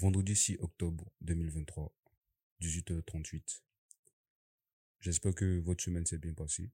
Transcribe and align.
Vendredi 0.00 0.34
6 0.34 0.56
octobre 0.60 1.12
2023, 1.20 1.94
18h38. 2.62 3.60
J'espère 5.00 5.34
que 5.34 5.58
votre 5.58 5.84
semaine 5.84 6.06
s'est 6.06 6.16
bien 6.16 6.32
passée. 6.32 6.70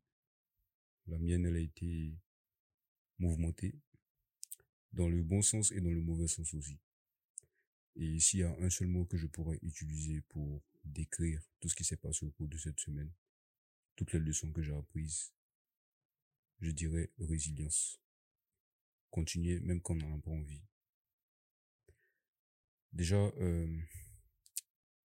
La 1.08 1.18
mienne, 1.18 1.44
elle 1.44 1.56
a 1.56 1.58
été 1.58 2.14
mouvementée, 3.18 3.74
dans 4.92 5.08
le 5.08 5.24
bon 5.24 5.42
sens 5.42 5.72
et 5.72 5.80
dans 5.80 5.90
le 5.90 6.00
mauvais 6.00 6.28
sens 6.28 6.54
aussi. 6.54 6.78
Et 7.96 8.20
s'il 8.20 8.40
y 8.40 8.42
a 8.44 8.56
un 8.60 8.70
seul 8.70 8.86
mot 8.86 9.04
que 9.06 9.16
je 9.16 9.26
pourrais 9.26 9.58
utiliser 9.60 10.20
pour 10.28 10.62
décrire 10.84 11.42
tout 11.58 11.68
ce 11.68 11.74
qui 11.74 11.82
s'est 11.82 11.96
passé 11.96 12.24
au 12.26 12.30
cours 12.30 12.46
de 12.46 12.58
cette 12.58 12.78
semaine, 12.78 13.10
toutes 13.96 14.12
les 14.12 14.20
leçons 14.20 14.52
que 14.52 14.62
j'ai 14.62 14.72
apprises, 14.72 15.32
je 16.60 16.70
dirais 16.70 17.10
résilience. 17.18 18.00
Continuer 19.10 19.58
même 19.58 19.80
quand 19.80 19.94
on 19.94 20.10
n'en 20.10 20.16
a 20.16 20.20
pas 20.20 20.30
envie. 20.30 20.62
Déjà, 22.92 23.16
euh, 23.16 23.78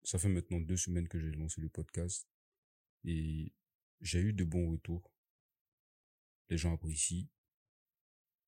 ça 0.04 0.20
fait 0.20 0.30
maintenant 0.30 0.60
deux 0.60 0.78
semaines 0.78 1.08
que 1.08 1.20
j'ai 1.20 1.32
lancé 1.32 1.62
le 1.62 1.70
podcast 1.70 2.28
et 3.04 3.54
j'ai 4.02 4.20
eu 4.20 4.34
de 4.34 4.44
bons 4.44 4.72
retours. 4.72 5.12
Les 6.50 6.58
gens 6.58 6.74
apprécient. 6.74 7.28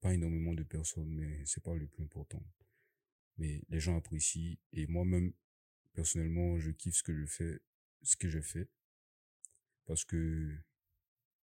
Pas 0.02 0.14
énormément 0.14 0.54
de 0.54 0.64
personnes, 0.64 1.10
mais 1.10 1.44
c'est 1.46 1.64
pas 1.64 1.74
le 1.74 1.88
plus 1.88 2.04
important. 2.04 2.44
Mais 3.38 3.64
les 3.70 3.80
gens 3.80 3.98
apprécient 3.98 4.58
et 4.72 4.88
moi-même, 4.88 5.34
personnellement, 5.94 6.60
je 6.60 6.72
kiffe 6.72 6.98
ce 6.98 7.04
que 7.04 7.16
je 7.16 7.26
fais, 7.26 7.60
ce 8.04 8.16
que 8.16 8.30
je 8.30 8.40
fais. 8.40 8.70
Parce 9.86 10.06
que 10.06 10.58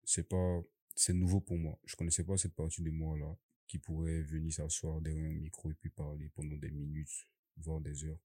c'est 0.05 0.29
pas, 0.29 0.63
c'est 0.97 1.13
nouveau 1.13 1.41
pour 1.41 1.59
moi. 1.59 1.79
Je 1.85 1.97
connaissais 1.97 2.25
pas 2.25 2.37
cette 2.37 2.55
partie 2.55 2.83
de 2.83 2.91
moi 2.91 3.19
là 3.19 3.37
qui 3.67 3.79
pourrait 3.79 4.23
venir 4.23 4.53
s'asseoir 4.53 5.01
derrière 5.01 5.31
un 5.31 5.35
micro 5.35 5.71
et 5.71 5.75
puis 5.75 5.91
parler 5.91 6.29
pendant 6.31 6.57
des 6.57 6.71
minutes 6.71 7.29
voire 7.61 7.81
des 7.81 8.05
heures. 8.05 8.19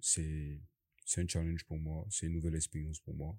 C'est, 0.00 0.60
c'est 1.04 1.22
un 1.22 1.28
challenge 1.28 1.64
pour 1.64 1.78
moi, 1.78 2.06
c'est 2.10 2.26
une 2.26 2.32
nouvelle 2.32 2.56
expérience 2.56 3.00
pour 3.00 3.14
moi. 3.14 3.38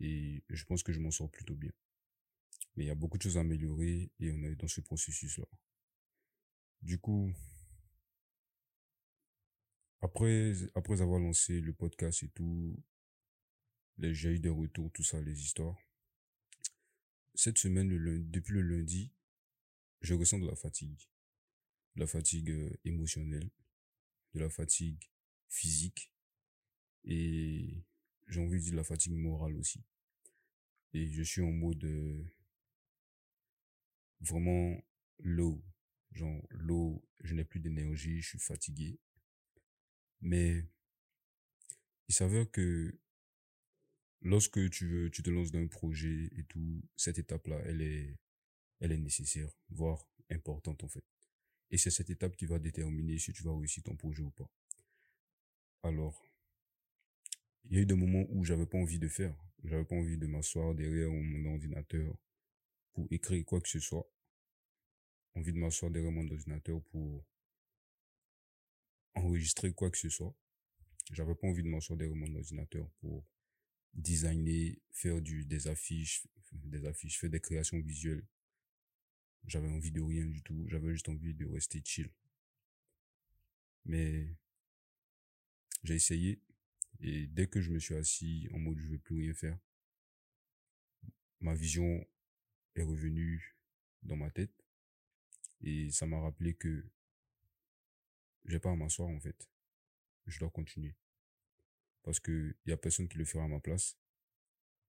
Et 0.00 0.42
je 0.48 0.64
pense 0.64 0.82
que 0.82 0.92
je 0.92 1.00
m'en 1.00 1.10
sors 1.10 1.30
plutôt 1.30 1.54
bien. 1.54 1.72
Mais 2.76 2.84
il 2.84 2.86
y 2.88 2.90
a 2.90 2.94
beaucoup 2.94 3.18
de 3.18 3.22
choses 3.22 3.36
à 3.36 3.40
améliorer 3.40 4.10
et 4.18 4.32
on 4.32 4.42
est 4.42 4.56
dans 4.56 4.68
ce 4.68 4.80
processus-là. 4.80 5.46
Du 6.82 6.98
coup, 6.98 7.32
après, 10.00 10.52
après 10.74 11.00
avoir 11.00 11.20
lancé 11.20 11.60
le 11.60 11.72
podcast 11.72 12.22
et 12.22 12.28
tout, 12.28 12.76
j'ai 13.98 14.30
eu 14.30 14.40
des 14.40 14.48
retours, 14.48 14.90
tout 14.92 15.04
ça, 15.04 15.20
les 15.20 15.40
histoires. 15.40 15.78
Cette 17.34 17.58
semaine, 17.58 17.88
depuis 18.30 18.54
le 18.54 18.62
lundi, 18.62 19.12
je 20.00 20.14
ressens 20.14 20.38
de 20.38 20.46
la 20.46 20.56
fatigue 20.56 21.08
de 21.94 22.00
la 22.00 22.06
fatigue 22.06 22.50
euh, 22.50 22.70
émotionnelle, 22.84 23.50
de 24.34 24.40
la 24.40 24.50
fatigue 24.50 25.10
physique 25.48 26.12
et 27.04 27.84
j'ai 28.28 28.40
envie 28.40 28.58
de 28.58 28.64
dire 28.64 28.74
la 28.74 28.84
fatigue 28.84 29.14
morale 29.14 29.56
aussi. 29.56 29.82
Et 30.92 31.06
je 31.08 31.22
suis 31.22 31.42
en 31.42 31.52
mode 31.52 31.84
euh, 31.84 32.24
vraiment 34.20 34.82
low. 35.18 35.62
Genre 36.12 36.46
low, 36.50 37.04
je 37.20 37.34
n'ai 37.34 37.44
plus 37.44 37.60
d'énergie, 37.60 38.20
je 38.20 38.28
suis 38.28 38.38
fatigué. 38.38 38.98
Mais 40.20 40.64
il 42.08 42.14
s'avère 42.14 42.50
que 42.50 42.98
lorsque 44.22 44.70
tu 44.70 44.86
veux, 44.88 45.10
tu 45.10 45.22
te 45.22 45.30
lances 45.30 45.50
dans 45.50 45.58
un 45.58 45.66
projet 45.66 46.30
et 46.36 46.44
tout, 46.44 46.82
cette 46.96 47.18
étape-là, 47.18 47.60
elle 47.66 47.82
est, 47.82 48.16
elle 48.80 48.92
est 48.92 48.98
nécessaire, 48.98 49.50
voire 49.70 50.08
importante 50.30 50.82
en 50.84 50.88
fait. 50.88 51.04
Et 51.70 51.78
c'est 51.78 51.90
cette 51.90 52.10
étape 52.10 52.36
qui 52.36 52.46
va 52.46 52.58
déterminer 52.58 53.18
si 53.18 53.32
tu 53.32 53.42
vas 53.42 53.56
réussir 53.56 53.82
ton 53.82 53.96
projet 53.96 54.22
ou 54.22 54.30
pas. 54.30 54.48
Alors, 55.82 56.24
il 57.64 57.76
y 57.76 57.78
a 57.78 57.82
eu 57.82 57.86
des 57.86 57.94
moments 57.94 58.26
où 58.30 58.44
j'avais 58.44 58.66
pas 58.66 58.78
envie 58.78 58.98
de 58.98 59.08
faire. 59.08 59.34
J'avais 59.64 59.84
pas 59.84 59.96
envie 59.96 60.18
de 60.18 60.26
m'asseoir 60.26 60.74
derrière 60.74 61.10
mon 61.10 61.52
ordinateur 61.52 62.14
pour 62.92 63.06
écrire 63.10 63.44
quoi 63.44 63.60
que 63.60 63.68
ce 63.68 63.80
soit. 63.80 64.08
Envie 65.34 65.52
de 65.52 65.58
m'asseoir 65.58 65.90
derrière 65.90 66.12
mon 66.12 66.28
ordinateur 66.30 66.82
pour 66.84 67.24
enregistrer 69.14 69.72
quoi 69.72 69.90
que 69.90 69.98
ce 69.98 70.08
soit. 70.08 70.34
J'avais 71.12 71.34
pas 71.34 71.46
envie 71.46 71.62
de 71.62 71.68
m'asseoir 71.68 71.98
derrière 71.98 72.16
mon 72.16 72.34
ordinateur 72.34 72.88
pour 73.00 73.24
designer, 73.94 74.76
faire 74.90 75.20
des 75.20 75.68
affiches, 75.68 76.26
des 76.52 76.84
affiches, 76.86 77.18
faire 77.18 77.30
des 77.30 77.40
créations 77.40 77.78
visuelles. 77.80 78.24
J'avais 79.46 79.68
envie 79.68 79.90
de 79.90 80.00
rien 80.00 80.24
du 80.24 80.42
tout. 80.42 80.64
J'avais 80.68 80.92
juste 80.92 81.08
envie 81.08 81.34
de 81.34 81.46
rester 81.46 81.82
chill. 81.84 82.10
Mais 83.84 84.26
j'ai 85.82 85.94
essayé 85.94 86.40
et 87.00 87.26
dès 87.26 87.46
que 87.46 87.60
je 87.60 87.70
me 87.70 87.78
suis 87.78 87.94
assis 87.94 88.48
en 88.54 88.58
mode 88.58 88.78
je 88.78 88.86
veux 88.86 88.98
plus 88.98 89.16
rien 89.16 89.34
faire, 89.34 89.58
ma 91.40 91.54
vision 91.54 92.06
est 92.74 92.82
revenue 92.82 93.56
dans 94.02 94.16
ma 94.16 94.30
tête 94.30 94.64
et 95.60 95.90
ça 95.90 96.06
m'a 96.06 96.20
rappelé 96.20 96.54
que 96.54 96.86
j'ai 98.46 98.58
pas 98.58 98.70
à 98.70 98.76
m'asseoir 98.76 99.08
en 99.08 99.20
fait. 99.20 99.48
Je 100.26 100.38
dois 100.38 100.50
continuer. 100.50 100.94
Parce 102.02 102.20
que 102.20 102.56
y 102.66 102.72
a 102.72 102.76
personne 102.76 103.08
qui 103.08 103.18
le 103.18 103.24
fera 103.24 103.44
à 103.44 103.48
ma 103.48 103.60
place. 103.60 103.98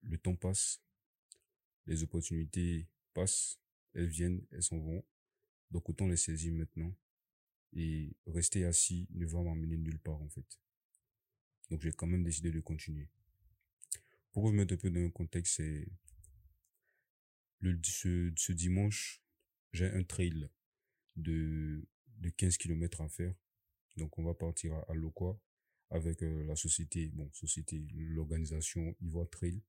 Le 0.01 0.17
temps 0.17 0.35
passe. 0.35 0.81
Les 1.85 2.03
opportunités 2.03 2.87
passent 3.13 3.59
elles 3.97 4.07
viennent, 4.07 4.45
elles 4.51 4.63
s'en 4.63 4.77
vont. 4.77 5.03
Donc 5.71 5.89
autant 5.89 6.07
les 6.07 6.17
saisir 6.17 6.53
maintenant. 6.53 6.95
Et 7.73 8.15
rester 8.27 8.63
assis 8.63 9.07
ne 9.11 9.25
va 9.25 9.41
m'amener 9.41 9.77
nulle 9.77 9.99
part 9.99 10.21
en 10.21 10.29
fait. 10.29 10.59
Donc 11.69 11.81
j'ai 11.81 11.91
quand 11.91 12.07
même 12.07 12.23
décidé 12.23 12.51
de 12.51 12.61
continuer. 12.61 13.09
Pour 14.31 14.43
vous 14.43 14.53
mettre 14.53 14.75
un 14.75 14.77
peu 14.77 14.89
dans 14.89 15.01
le 15.01 15.09
contexte, 15.09 15.57
c'est 15.57 15.87
le 17.59 17.77
ce, 17.83 18.31
ce 18.37 18.51
dimanche, 18.53 19.21
j'ai 19.73 19.87
un 19.87 20.03
trail 20.03 20.47
de 21.15 21.85
de 22.19 22.29
15 22.29 22.57
km 22.57 23.01
à 23.01 23.09
faire. 23.09 23.35
Donc 23.97 24.17
on 24.17 24.23
va 24.23 24.33
partir 24.33 24.73
à, 24.73 24.91
à 24.91 24.93
avec 25.89 26.21
euh, 26.21 26.45
la 26.45 26.55
société, 26.55 27.09
bon, 27.13 27.29
société, 27.33 27.85
l'organisation 27.93 28.95
Ivoire 29.01 29.29
Trail 29.29 29.61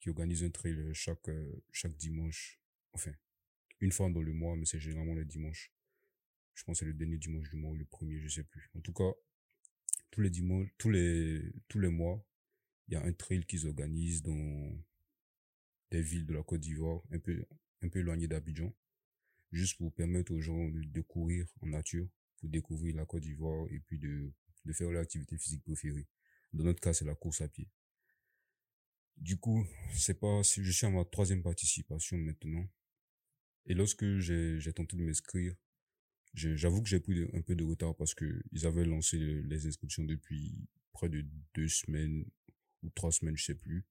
qui 0.00 0.08
organise 0.08 0.42
un 0.44 0.50
trail 0.50 0.76
chaque 0.94 1.28
euh, 1.28 1.62
chaque 1.72 1.96
dimanche 1.96 2.59
enfin, 2.92 3.12
une 3.80 3.92
fois 3.92 4.10
dans 4.10 4.22
le 4.22 4.32
mois, 4.32 4.56
mais 4.56 4.66
c'est 4.66 4.80
généralement 4.80 5.14
le 5.14 5.24
dimanche. 5.24 5.72
Je 6.54 6.64
pense 6.64 6.78
que 6.78 6.84
c'est 6.84 6.90
le 6.90 6.94
dernier 6.94 7.18
dimanche 7.18 7.48
du 7.48 7.56
mois 7.56 7.70
ou 7.70 7.76
le 7.76 7.84
premier, 7.84 8.18
je 8.20 8.28
sais 8.28 8.44
plus. 8.44 8.70
En 8.74 8.80
tout 8.80 8.92
cas, 8.92 9.10
tous 10.10 10.20
les 10.20 10.30
dimanches, 10.30 10.68
tous 10.78 10.90
les, 10.90 11.52
mois, 11.74 12.24
il 12.88 12.94
y 12.94 12.96
a 12.96 13.02
un 13.04 13.12
trail 13.12 13.44
qu'ils 13.46 13.66
organisent 13.66 14.22
dans 14.22 14.78
des 15.90 16.02
villes 16.02 16.26
de 16.26 16.34
la 16.34 16.42
Côte 16.42 16.60
d'Ivoire, 16.60 17.02
un 17.10 17.18
peu, 17.18 17.44
un 17.82 17.88
éloignées 17.88 18.28
d'Abidjan, 18.28 18.74
juste 19.52 19.78
pour 19.78 19.92
permettre 19.94 20.32
aux 20.32 20.40
gens 20.40 20.68
de 20.68 21.00
courir 21.00 21.46
en 21.62 21.68
nature, 21.68 22.08
pour 22.38 22.48
découvrir 22.48 22.96
la 22.96 23.06
Côte 23.06 23.22
d'Ivoire 23.22 23.66
et 23.70 23.80
puis 23.80 23.98
de, 23.98 24.32
de 24.64 24.72
faire 24.72 24.90
leur 24.90 25.02
activité 25.02 25.36
physique 25.38 25.62
préférée. 25.64 26.06
Dans 26.52 26.64
notre 26.64 26.80
cas, 26.80 26.92
c'est 26.92 27.04
la 27.04 27.14
course 27.14 27.40
à 27.40 27.48
pied. 27.48 27.68
Du 29.16 29.36
coup, 29.36 29.66
c'est 29.94 30.18
pas, 30.18 30.42
je 30.42 30.70
suis 30.70 30.86
à 30.86 30.90
ma 30.90 31.04
troisième 31.04 31.42
participation 31.42 32.16
maintenant. 32.16 32.66
Et 33.66 33.74
lorsque 33.74 34.18
j'ai 34.18 34.72
tenté 34.72 34.96
de 34.96 35.02
m'inscrire, 35.02 35.54
j'avoue 36.34 36.82
que 36.82 36.88
j'ai 36.88 37.00
pris 37.00 37.28
un 37.32 37.42
peu 37.42 37.54
de 37.54 37.64
retard 37.64 37.94
parce 37.96 38.14
que 38.14 38.42
ils 38.52 38.66
avaient 38.66 38.84
lancé 38.84 39.18
les 39.18 39.66
inscriptions 39.66 40.04
depuis 40.04 40.54
près 40.92 41.08
de 41.08 41.24
deux 41.54 41.68
semaines 41.68 42.24
ou 42.82 42.90
trois 42.90 43.12
semaines, 43.12 43.36
je 43.36 43.44
sais 43.44 43.54
plus. 43.54 43.84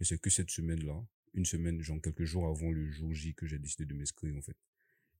Et 0.00 0.04
c'est 0.04 0.18
que 0.18 0.30
cette 0.30 0.50
semaine-là, 0.50 1.04
une 1.34 1.44
semaine, 1.44 1.80
genre 1.80 2.00
quelques 2.00 2.24
jours 2.24 2.48
avant 2.48 2.70
le 2.70 2.90
jour 2.90 3.12
J 3.12 3.34
que 3.34 3.46
j'ai 3.46 3.58
décidé 3.58 3.86
de 3.86 3.94
m'inscrire, 3.94 4.36
en 4.36 4.42
fait. 4.42 4.56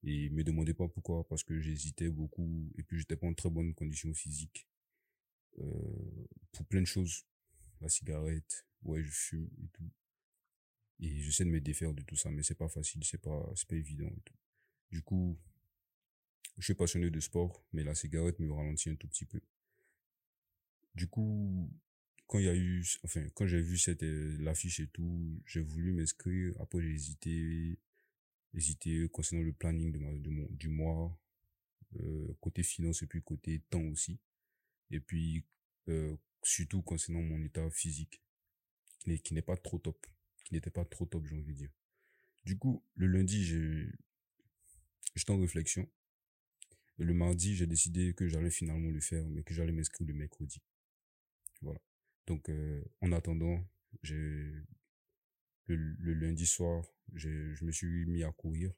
Et 0.02 0.30
me 0.30 0.42
demandez 0.42 0.74
pas 0.74 0.88
pourquoi, 0.88 1.26
parce 1.28 1.44
que 1.44 1.60
j'hésitais 1.60 2.08
beaucoup 2.08 2.72
et 2.78 2.82
puis 2.82 2.98
j'étais 2.98 3.16
pas 3.16 3.26
en 3.26 3.34
très 3.34 3.50
bonne 3.50 3.74
condition 3.74 4.12
physique, 4.14 4.66
euh, 5.58 6.26
pour 6.52 6.66
plein 6.66 6.80
de 6.80 6.86
choses. 6.86 7.26
La 7.80 7.88
cigarette, 7.88 8.66
ouais, 8.82 9.02
je 9.02 9.10
fume 9.10 9.48
et 9.62 9.68
tout. 9.68 9.90
Et 11.00 11.20
j'essaie 11.20 11.44
de 11.44 11.50
me 11.50 11.60
défaire 11.60 11.94
de 11.94 12.02
tout 12.02 12.16
ça, 12.16 12.30
mais 12.30 12.42
c'est 12.42 12.54
pas 12.54 12.68
facile, 12.68 13.02
c'est 13.04 13.20
pas, 13.20 13.50
c'est 13.56 13.68
pas 13.68 13.76
évident 13.76 14.08
et 14.08 14.20
tout. 14.24 14.34
Du 14.90 15.02
coup, 15.02 15.38
je 16.58 16.64
suis 16.64 16.74
passionné 16.74 17.10
de 17.10 17.20
sport, 17.20 17.64
mais 17.72 17.84
la 17.84 17.94
cigarette 17.94 18.38
me 18.38 18.52
ralentit 18.52 18.90
un 18.90 18.96
tout 18.96 19.08
petit 19.08 19.24
peu. 19.24 19.40
Du 20.94 21.06
coup, 21.08 21.70
quand 22.26 22.38
il 22.38 22.44
y 22.44 22.48
a 22.48 22.54
eu, 22.54 22.84
enfin, 23.04 23.26
quand 23.34 23.46
j'ai 23.46 23.62
vu 23.62 23.78
cette, 23.78 24.02
euh, 24.02 24.36
l'affiche 24.40 24.80
et 24.80 24.88
tout, 24.88 25.42
j'ai 25.46 25.62
voulu 25.62 25.92
m'inscrire. 25.92 26.54
Après, 26.60 26.82
j'ai 26.82 26.90
hésité, 26.90 27.78
hésité 28.54 29.08
concernant 29.08 29.42
le 29.42 29.52
planning 29.52 29.92
de, 29.92 29.98
ma, 29.98 30.12
de 30.12 30.30
mon, 30.30 30.46
du 30.50 30.68
mois, 30.68 31.18
euh, 32.00 32.36
côté 32.40 32.62
finance 32.62 33.02
et 33.02 33.06
puis 33.06 33.22
côté 33.22 33.62
temps 33.70 33.82
aussi. 33.84 34.18
Et 34.90 35.00
puis, 35.00 35.44
euh, 35.88 36.16
surtout 36.42 36.82
concernant 36.82 37.22
mon 37.22 37.42
état 37.42 37.68
physique, 37.70 38.22
qui 39.24 39.34
n'est 39.34 39.42
pas 39.42 39.56
trop 39.56 39.78
top 39.78 40.06
n'était 40.56 40.70
pas 40.70 40.84
trop 40.84 41.06
top, 41.06 41.26
j'ai 41.26 41.36
envie 41.36 41.52
de 41.52 41.58
dire. 41.58 41.70
Du 42.44 42.58
coup, 42.58 42.84
le 42.94 43.06
lundi, 43.06 43.44
j'ai, 43.44 43.92
j'étais 45.14 45.30
en 45.30 45.40
réflexion. 45.40 45.88
le 46.98 47.14
mardi, 47.14 47.56
j'ai 47.56 47.66
décidé 47.66 48.14
que 48.14 48.28
j'allais 48.28 48.50
finalement 48.50 48.90
le 48.90 49.00
faire, 49.00 49.26
mais 49.28 49.42
que 49.42 49.54
j'allais 49.54 49.72
m'inscrire 49.72 50.06
le 50.06 50.14
mercredi. 50.14 50.60
Voilà. 51.62 51.80
Donc, 52.26 52.48
euh, 52.48 52.84
en 53.00 53.12
attendant, 53.12 53.64
le, 54.02 54.64
lundi 55.66 56.46
soir, 56.46 56.84
je 57.14 57.64
me 57.64 57.72
suis 57.72 58.06
mis 58.06 58.22
à 58.22 58.32
courir. 58.32 58.72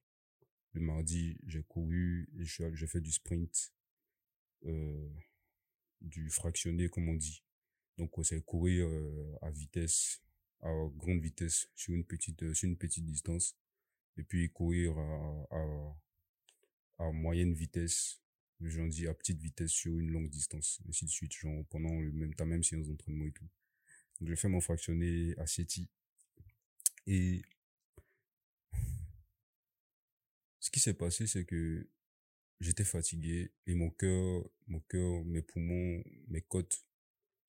Le 0.73 0.81
mardi, 0.81 1.39
j'ai 1.47 1.63
couru 1.63 2.31
j'ai 2.37 2.87
fait 2.87 3.01
du 3.01 3.13
sprint, 3.13 3.75
euh, 4.65 5.11
du 6.01 6.31
fractionné, 6.31 6.89
comme 6.89 7.09
on 7.09 7.15
dit. 7.15 7.43
Donc, 7.99 8.13
c'est 8.23 8.43
courir 8.43 8.87
euh, 8.89 9.37
à 9.43 9.51
vitesse, 9.51 10.23
à 10.63 10.71
grande 10.97 11.21
vitesse, 11.21 11.69
sur 11.75 11.95
une 11.95 12.05
petite, 12.05 12.53
sur 12.55 12.69
une 12.69 12.77
petite 12.77 13.05
distance. 13.05 13.57
Et 14.17 14.23
puis, 14.23 14.51
courir 14.51 14.97
à, 14.99 15.97
à, 16.99 17.13
moyenne 17.13 17.53
vitesse, 17.53 18.21
j'en 18.61 18.87
dis 18.87 19.07
à 19.09 19.15
petite 19.15 19.41
vitesse 19.41 19.73
sur 19.73 19.99
une 19.99 20.11
longue 20.11 20.31
distance, 20.31 20.81
ainsi 20.89 21.05
de 21.05 21.11
suite, 21.11 21.33
genre 21.33 21.65
pendant 21.67 21.99
le 21.99 22.13
même, 22.13 22.35
ta 22.35 22.45
même 22.45 22.63
séance 22.63 22.87
d'entraînement 22.87 23.27
et 23.27 23.33
tout. 23.33 23.49
Donc, 24.21 24.29
j'ai 24.29 24.37
fait 24.37 24.49
mon 24.49 24.61
fractionné 24.61 25.35
à 25.39 25.47
SETI. 25.47 25.89
Et 27.07 27.43
ce 30.61 30.71
qui 30.71 30.79
s'est 30.79 30.95
passé, 30.95 31.27
c'est 31.27 31.45
que 31.45 31.89
j'étais 32.61 32.85
fatigué 32.85 33.53
et 33.67 33.75
mon 33.75 33.91
cœur, 33.91 34.49
mon 34.69 34.81
cœur, 34.81 35.25
mes 35.25 35.43
poumons, 35.43 36.03
mes 36.29 36.43
côtes, 36.43 36.87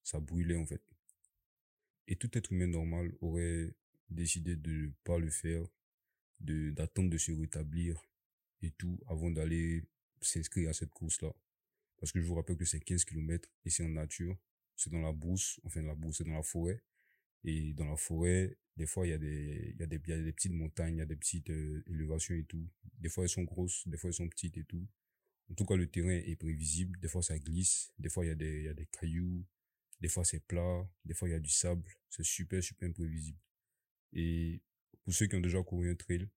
ça 0.03 0.19
brûlait 0.19 0.55
en 0.55 0.65
fait. 0.65 0.81
Et 2.07 2.15
tout 2.15 2.29
être 2.37 2.51
humain 2.51 2.67
normal 2.67 3.13
aurait 3.21 3.73
décidé 4.09 4.55
de 4.55 4.71
ne 4.71 4.91
pas 5.03 5.17
le 5.17 5.29
faire, 5.29 5.65
de 6.39 6.71
d'attendre 6.71 7.09
de 7.09 7.17
se 7.17 7.31
rétablir 7.31 8.01
et 8.61 8.71
tout 8.71 8.99
avant 9.07 9.31
d'aller 9.31 9.83
s'inscrire 10.21 10.69
à 10.69 10.73
cette 10.73 10.91
course-là. 10.91 11.33
Parce 11.97 12.11
que 12.11 12.19
je 12.21 12.25
vous 12.25 12.35
rappelle 12.35 12.57
que 12.57 12.65
c'est 12.65 12.79
15 12.79 13.05
km 13.05 13.49
et 13.65 13.69
c'est 13.69 13.85
en 13.85 13.89
nature, 13.89 14.37
c'est 14.75 14.91
dans 14.91 15.01
la 15.01 15.13
brousse, 15.13 15.59
enfin 15.63 15.81
la 15.81 15.95
brousse, 15.95 16.17
c'est 16.17 16.25
dans 16.25 16.35
la 16.35 16.43
forêt. 16.43 16.83
Et 17.45 17.73
dans 17.73 17.89
la 17.89 17.97
forêt, 17.97 18.57
des 18.77 18.85
fois, 18.85 19.05
il 19.05 19.09
y 19.11 19.13
a 19.13 19.17
des, 19.17 19.75
y 19.77 19.79
y 19.79 19.83
a 19.83 19.87
des 19.87 20.33
petites 20.33 20.53
montagnes, 20.53 20.95
il 20.95 20.99
y 20.99 21.01
a 21.01 21.05
des 21.05 21.15
petites 21.15 21.49
euh, 21.49 21.83
élévations 21.87 22.35
et 22.35 22.45
tout. 22.45 22.67
Des 22.99 23.09
fois, 23.09 23.25
elles 23.25 23.29
sont 23.29 23.43
grosses, 23.43 23.87
des 23.87 23.97
fois, 23.97 24.09
elles 24.09 24.15
sont 24.15 24.29
petites 24.29 24.57
et 24.57 24.63
tout. 24.63 24.87
En 25.51 25.53
tout 25.55 25.65
cas, 25.65 25.75
le 25.75 25.87
terrain 25.87 26.09
est 26.09 26.35
prévisible. 26.37 26.99
Des 26.99 27.07
fois, 27.07 27.21
ça 27.21 27.37
glisse. 27.37 27.91
Des 27.99 28.09
fois, 28.09 28.25
il 28.25 28.29
y 28.29 28.45
il 28.45 28.63
y 28.63 28.67
a 28.67 28.73
des 28.73 28.87
cailloux. 28.87 29.45
Des 30.03 30.09
fois, 30.09 30.25
c'est 30.25 30.41
plat. 30.41 30.85
Des 31.05 31.13
fois, 31.13 31.29
il 31.29 31.31
y 31.31 31.35
a 31.35 31.39
du 31.39 31.49
sable. 31.49 31.89
C'est 32.09 32.25
super, 32.25 32.61
super 32.61 32.89
imprévisible. 32.89 33.39
Et 34.11 34.61
pour 35.05 35.13
ceux 35.13 35.27
qui 35.27 35.35
ont 35.37 35.39
déjà 35.39 35.63
couru 35.63 35.89
un 35.89 35.95
trail, 35.95 36.27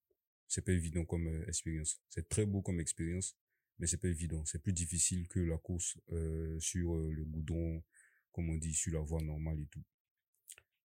c'est 0.46 0.64
pas 0.64 0.70
évident 0.70 1.04
comme 1.04 1.26
euh, 1.26 1.48
expérience. 1.48 2.00
C'est 2.08 2.28
très 2.28 2.46
beau 2.46 2.62
comme 2.62 2.78
expérience, 2.78 3.36
mais 3.80 3.88
c'est 3.88 3.96
pas 3.96 4.06
évident. 4.06 4.44
C'est 4.44 4.62
plus 4.62 4.72
difficile 4.72 5.26
que 5.26 5.40
la 5.40 5.58
course 5.58 5.98
euh, 6.12 6.56
sur 6.60 6.94
euh, 6.94 7.10
le 7.10 7.24
goudron, 7.24 7.82
comme 8.30 8.50
on 8.50 8.56
dit, 8.56 8.72
sur 8.72 8.92
la 8.92 9.00
voie 9.00 9.20
normale 9.20 9.58
et 9.58 9.66
tout. 9.66 9.82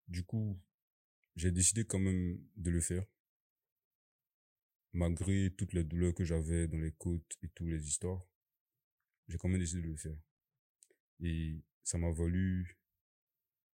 Du 0.08 0.24
coup, 0.24 0.62
j'ai 1.36 1.52
décidé 1.52 1.86
quand 1.86 1.98
même 1.98 2.40
de 2.56 2.70
le 2.70 2.82
faire. 2.82 3.04
Malgré 4.94 5.50
toutes 5.58 5.74
les 5.74 5.84
douleurs 5.84 6.14
que 6.14 6.24
j'avais 6.24 6.68
dans 6.68 6.78
les 6.78 6.92
côtes 6.92 7.36
et 7.42 7.48
toutes 7.50 7.70
les 7.70 7.88
histoires, 7.88 8.24
j'ai 9.28 9.40
quand 9.40 9.50
même 9.50 9.60
décidé 9.60 9.82
de 9.82 9.88
le 9.88 9.98
faire. 9.98 10.18
Et 11.22 11.64
ça 11.90 11.98
m'a 11.98 12.12
valu 12.12 12.78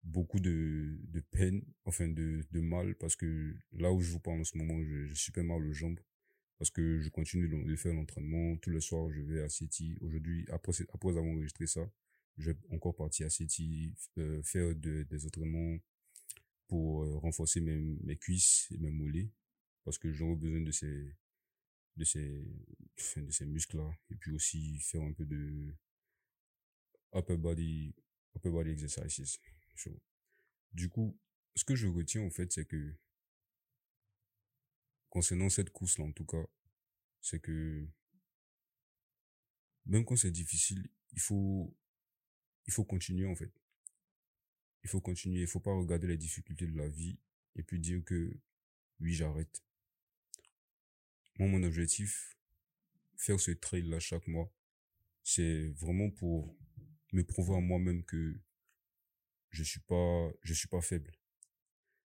beaucoup 0.03 0.39
de, 0.39 0.97
de 1.03 1.19
peine, 1.19 1.61
enfin 1.83 2.07
de, 2.07 2.45
de 2.49 2.61
mal, 2.61 2.95
parce 2.95 3.17
que 3.17 3.53
là 3.73 3.91
où 3.91 3.99
je 3.99 4.09
vous 4.11 4.21
parle 4.21 4.39
en 4.39 4.43
ce 4.45 4.57
moment, 4.57 4.81
j'ai 4.85 5.13
super 5.15 5.43
mal 5.43 5.61
aux 5.65 5.73
jambes, 5.73 5.99
parce 6.57 6.71
que 6.71 6.99
je 7.01 7.09
continue 7.09 7.49
de 7.49 7.75
faire 7.75 7.93
l'entraînement. 7.93 8.55
Tous 8.57 8.69
les 8.69 8.79
soirs, 8.79 9.11
je 9.11 9.19
vais 9.19 9.41
à 9.41 9.49
City. 9.49 9.97
Aujourd'hui, 9.99 10.45
après, 10.49 10.71
après 10.93 11.09
avoir 11.09 11.25
enregistré 11.25 11.67
ça, 11.67 11.81
je 12.37 12.51
vais 12.51 12.57
encore 12.69 12.95
partir 12.95 13.27
à 13.27 13.29
City, 13.29 13.93
euh, 14.17 14.41
faire 14.43 14.73
des 14.75 15.25
entraînements 15.25 15.77
pour 16.67 17.03
euh, 17.03 17.17
renforcer 17.17 17.59
mes, 17.59 17.77
mes 17.77 18.15
cuisses 18.15 18.69
et 18.71 18.77
mes 18.77 18.91
mollets, 18.91 19.29
parce 19.83 19.97
que 19.97 20.13
j'aurai 20.13 20.37
besoin 20.37 20.61
de 20.61 20.71
ces, 20.71 21.17
de 21.97 22.05
ces, 22.05 22.45
de 23.17 23.31
ces 23.31 23.45
muscles-là, 23.45 23.91
et 24.09 24.15
puis 24.15 24.31
aussi 24.31 24.79
faire 24.79 25.01
un 25.01 25.11
peu 25.11 25.25
de 25.25 25.75
upper 27.13 27.37
body, 27.37 27.93
upper 28.35 28.49
body 28.49 28.71
exercises. 28.71 29.39
Du 30.73 30.89
coup, 30.89 31.17
ce 31.55 31.63
que 31.63 31.75
je 31.75 31.87
retiens 31.87 32.21
en 32.21 32.29
fait, 32.29 32.51
c'est 32.51 32.65
que 32.65 32.95
concernant 35.09 35.49
cette 35.49 35.69
course-là 35.69 36.05
en 36.05 36.11
tout 36.11 36.25
cas, 36.25 36.45
c'est 37.21 37.39
que 37.39 37.87
même 39.85 40.05
quand 40.05 40.15
c'est 40.15 40.31
difficile, 40.31 40.89
il 41.13 41.19
faut 41.19 41.75
il 42.67 42.73
faut 42.73 42.83
continuer 42.83 43.27
en 43.27 43.35
fait. 43.35 43.51
Il 44.83 44.89
faut 44.89 45.01
continuer, 45.01 45.41
il 45.41 45.47
faut 45.47 45.59
pas 45.59 45.73
regarder 45.73 46.07
les 46.07 46.17
difficultés 46.17 46.67
de 46.67 46.77
la 46.77 46.89
vie 46.89 47.17
et 47.55 47.63
puis 47.63 47.79
dire 47.79 48.03
que 48.03 48.37
oui, 48.99 49.13
j'arrête. 49.13 49.63
Moi, 51.37 51.49
mon 51.49 51.63
objectif, 51.63 52.37
faire 53.17 53.39
ce 53.39 53.51
trail-là 53.51 53.99
chaque 53.99 54.27
mois, 54.27 54.51
c'est 55.23 55.69
vraiment 55.69 56.09
pour 56.09 56.55
me 57.15 57.23
prouver 57.23 57.55
à 57.55 57.61
moi-même 57.61 58.03
que 58.03 58.37
je 59.49 59.63
suis 59.63 59.79
pas, 59.79 60.31
je 60.43 60.53
suis 60.53 60.67
pas 60.67 60.81
faible. 60.81 61.11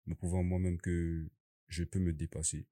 Me 0.05 0.15
prouver 0.15 0.39
à 0.39 0.43
moi-même 0.43 0.79
que 0.79 1.29
je 1.67 1.83
peux 1.85 1.99
me 1.99 2.11
dépasser. 2.11 2.67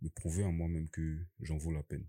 Me 0.00 0.08
prouver 0.10 0.44
à 0.44 0.50
moi-même 0.52 0.88
que 0.90 1.26
j'en 1.40 1.58
vaux 1.58 1.72
la 1.72 1.82
peine. 1.82 2.06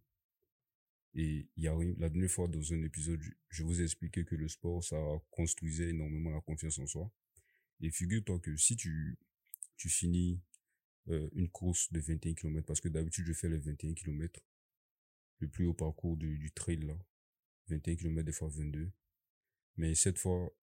Et 1.16 1.48
y 1.58 1.68
a 1.68 1.74
la 1.98 2.10
dernière 2.10 2.30
fois 2.30 2.48
dans 2.48 2.74
un 2.74 2.84
épisode, 2.84 3.22
je 3.50 3.64
vous 3.64 3.82
ai 3.82 3.86
expliqué 3.86 4.26
que 4.26 4.36
le 4.36 4.48
sport, 4.48 4.84
ça 4.84 4.98
construisait 5.32 5.90
énormément 5.90 6.30
la 6.30 6.42
confiance 6.42 6.78
en 6.78 6.86
soi. 6.86 7.12
Et 7.82 7.90
figure-toi 7.90 8.40
que 8.40 8.56
si 8.58 8.76
tu, 8.76 9.18
tu 9.78 9.90
finis 9.90 10.40
euh, 11.08 11.30
une 11.34 11.50
course 11.50 11.92
de 11.92 12.00
21 12.00 12.36
km, 12.36 12.66
parce 12.66 12.82
que 12.82 12.90
d'habitude 12.90 13.26
je 13.26 13.34
fais 13.34 13.50
les 13.50 13.58
21 13.58 13.94
km, 13.96 14.40
le 15.40 15.48
plus 15.48 15.66
haut 15.66 15.74
parcours 15.74 16.16
du, 16.16 16.38
du 16.38 16.52
trail 16.52 16.86
là, 16.86 16.98
21 17.70 17.96
km 17.96 18.24
des 18.24 18.32
fois 18.32 18.50
22. 18.50 18.92
Mais 19.78 19.96
cette 19.96 20.18
fois, 20.18 20.54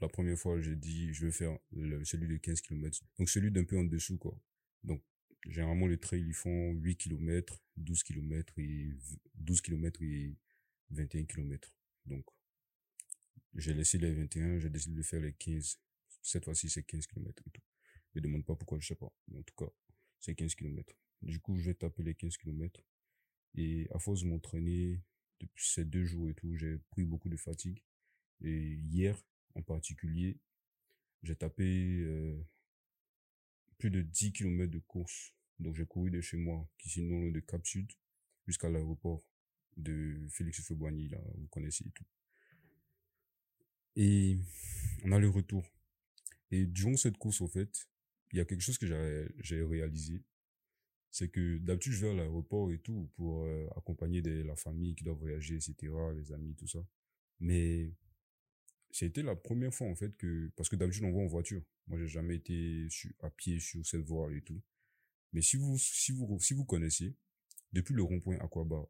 la 0.00 0.08
première 0.08 0.38
fois, 0.38 0.60
j'ai 0.60 0.76
dit, 0.76 1.12
je 1.12 1.26
vais 1.26 1.32
faire 1.32 1.58
celui 2.04 2.28
de 2.28 2.36
15 2.36 2.60
km. 2.60 3.00
Donc, 3.18 3.28
celui 3.28 3.50
d'un 3.50 3.64
peu 3.64 3.78
en 3.78 3.84
dessous, 3.84 4.18
quoi. 4.18 4.38
Donc, 4.84 5.02
généralement, 5.46 5.86
les 5.86 5.98
trails, 5.98 6.24
ils 6.26 6.34
font 6.34 6.72
8 6.72 6.96
km, 6.96 7.62
12 7.76 8.02
km 8.02 8.58
et 8.58 8.90
12 9.34 9.60
km 9.60 10.02
et 10.02 10.36
21 10.90 11.24
km. 11.24 11.74
Donc, 12.06 12.24
j'ai 13.54 13.74
laissé 13.74 13.98
les 13.98 14.12
21, 14.12 14.58
j'ai 14.58 14.70
décidé 14.70 14.96
de 14.96 15.02
faire 15.02 15.20
les 15.20 15.32
15. 15.32 15.80
Cette 16.22 16.44
fois-ci, 16.44 16.68
c'est 16.68 16.82
15 16.82 17.06
km 17.06 17.42
et 17.46 17.50
tout. 17.50 17.62
Je 18.14 18.20
me 18.20 18.22
demande 18.22 18.44
pas 18.44 18.54
pourquoi, 18.54 18.78
je 18.80 18.88
sais 18.88 18.94
pas. 18.94 19.12
En 19.34 19.42
tout 19.42 19.54
cas, 19.56 19.72
c'est 20.20 20.34
15 20.34 20.54
km. 20.54 20.94
Du 21.22 21.40
coup, 21.40 21.58
je 21.58 21.70
vais 21.70 21.74
taper 21.74 22.02
les 22.02 22.14
15 22.14 22.36
km. 22.36 22.84
Et 23.54 23.88
à 23.92 23.98
force 23.98 24.22
de 24.22 24.28
m'entraîner, 24.28 25.00
depuis 25.40 25.66
ces 25.66 25.84
deux 25.84 26.04
jours 26.04 26.28
et 26.28 26.34
tout, 26.34 26.54
j'ai 26.54 26.78
pris 26.90 27.04
beaucoup 27.04 27.28
de 27.28 27.36
fatigue. 27.36 27.82
Et 28.42 28.74
hier, 28.74 29.16
en 29.54 29.62
particulier, 29.62 30.38
j'ai 31.22 31.36
tapé 31.36 31.64
euh, 31.64 32.36
plus 33.78 33.90
de 33.90 34.02
10 34.02 34.32
km 34.32 34.70
de 34.70 34.78
course. 34.78 35.34
Donc 35.58 35.74
j'ai 35.74 35.86
couru 35.86 36.10
de 36.10 36.20
chez 36.20 36.36
moi, 36.36 36.68
qui 36.78 36.88
sinon 36.88 37.30
de 37.30 37.40
Cap 37.40 37.66
Sud, 37.66 37.90
jusqu'à 38.46 38.68
l'aéroport 38.68 39.24
de 39.76 40.26
Félix 40.30 40.62
Feboigny, 40.62 41.08
là, 41.08 41.18
vous 41.36 41.48
connaissez 41.48 41.86
et 41.86 41.90
tout. 41.90 42.04
Et 43.96 44.38
on 45.04 45.12
a 45.12 45.18
le 45.18 45.28
retour. 45.28 45.68
Et 46.50 46.66
durant 46.66 46.96
cette 46.96 47.18
course, 47.18 47.40
au 47.40 47.48
fait, 47.48 47.88
il 48.32 48.38
y 48.38 48.40
a 48.40 48.44
quelque 48.44 48.60
chose 48.60 48.78
que 48.78 48.86
j'ai 49.40 49.62
réalisé. 49.62 50.22
C'est 51.10 51.28
que 51.28 51.58
d'habitude, 51.58 51.92
je 51.94 52.06
vais 52.06 52.12
à 52.12 52.14
l'aéroport 52.14 52.70
et 52.70 52.78
tout 52.78 53.10
pour 53.16 53.44
euh, 53.44 53.66
accompagner 53.76 54.20
la 54.20 54.54
famille 54.56 54.94
qui 54.94 55.04
doit 55.04 55.14
voyager, 55.14 55.56
etc., 55.56 55.74
les 56.14 56.32
amis, 56.32 56.54
tout 56.54 56.68
ça. 56.68 56.86
Mais 57.40 57.90
c'était 58.90 59.22
la 59.22 59.36
première 59.36 59.72
fois 59.72 59.88
en 59.88 59.94
fait 59.94 60.16
que 60.16 60.50
parce 60.56 60.68
que 60.68 60.76
d'habitude 60.76 61.04
on 61.04 61.12
va 61.12 61.20
en 61.20 61.26
voiture. 61.26 61.62
Moi 61.86 61.98
j'ai 61.98 62.08
jamais 62.08 62.36
été 62.36 62.88
à 63.20 63.30
pied 63.30 63.60
sur 63.60 63.84
cette 63.86 64.02
voie 64.02 64.32
et 64.32 64.42
tout. 64.42 64.60
Mais 65.32 65.42
si 65.42 65.56
vous 65.56 65.76
si 65.78 66.12
vous 66.12 66.64
connaissez 66.64 67.14
depuis 67.72 67.94
le 67.94 68.02
rond-point 68.02 68.38
Aquaba 68.38 68.88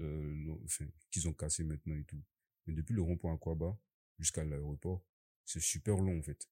euh, 0.00 0.54
enfin 0.64 0.86
qu'ils 1.10 1.28
ont 1.28 1.34
cassé 1.34 1.62
maintenant 1.62 1.96
et 1.96 2.04
tout 2.04 2.22
mais 2.66 2.72
depuis 2.72 2.94
le 2.94 3.02
rond-point 3.02 3.34
Aquaba 3.34 3.78
jusqu'à 4.18 4.44
l'aéroport 4.44 5.04
c'est 5.44 5.60
super 5.60 5.96
long 5.96 6.18
en 6.18 6.22
fait. 6.22 6.48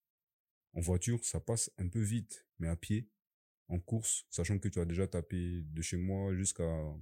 En 0.75 0.81
voiture 0.81 1.25
ça 1.25 1.41
passe 1.41 1.71
un 1.79 1.89
peu 1.89 2.01
vite 2.01 2.47
mais 2.59 2.69
à 2.69 2.77
pied 2.77 3.09
en 3.69 3.79
course 3.81 4.27
sachant 4.31 4.59
que 4.59 4.69
tu 4.69 4.81
as 4.81 4.85
déjà 4.85 5.07
tapé 5.07 5.63
de 5.63 5.83
chez 5.83 5.97
moi 5.97 6.35
jusqu'à 6.35 6.95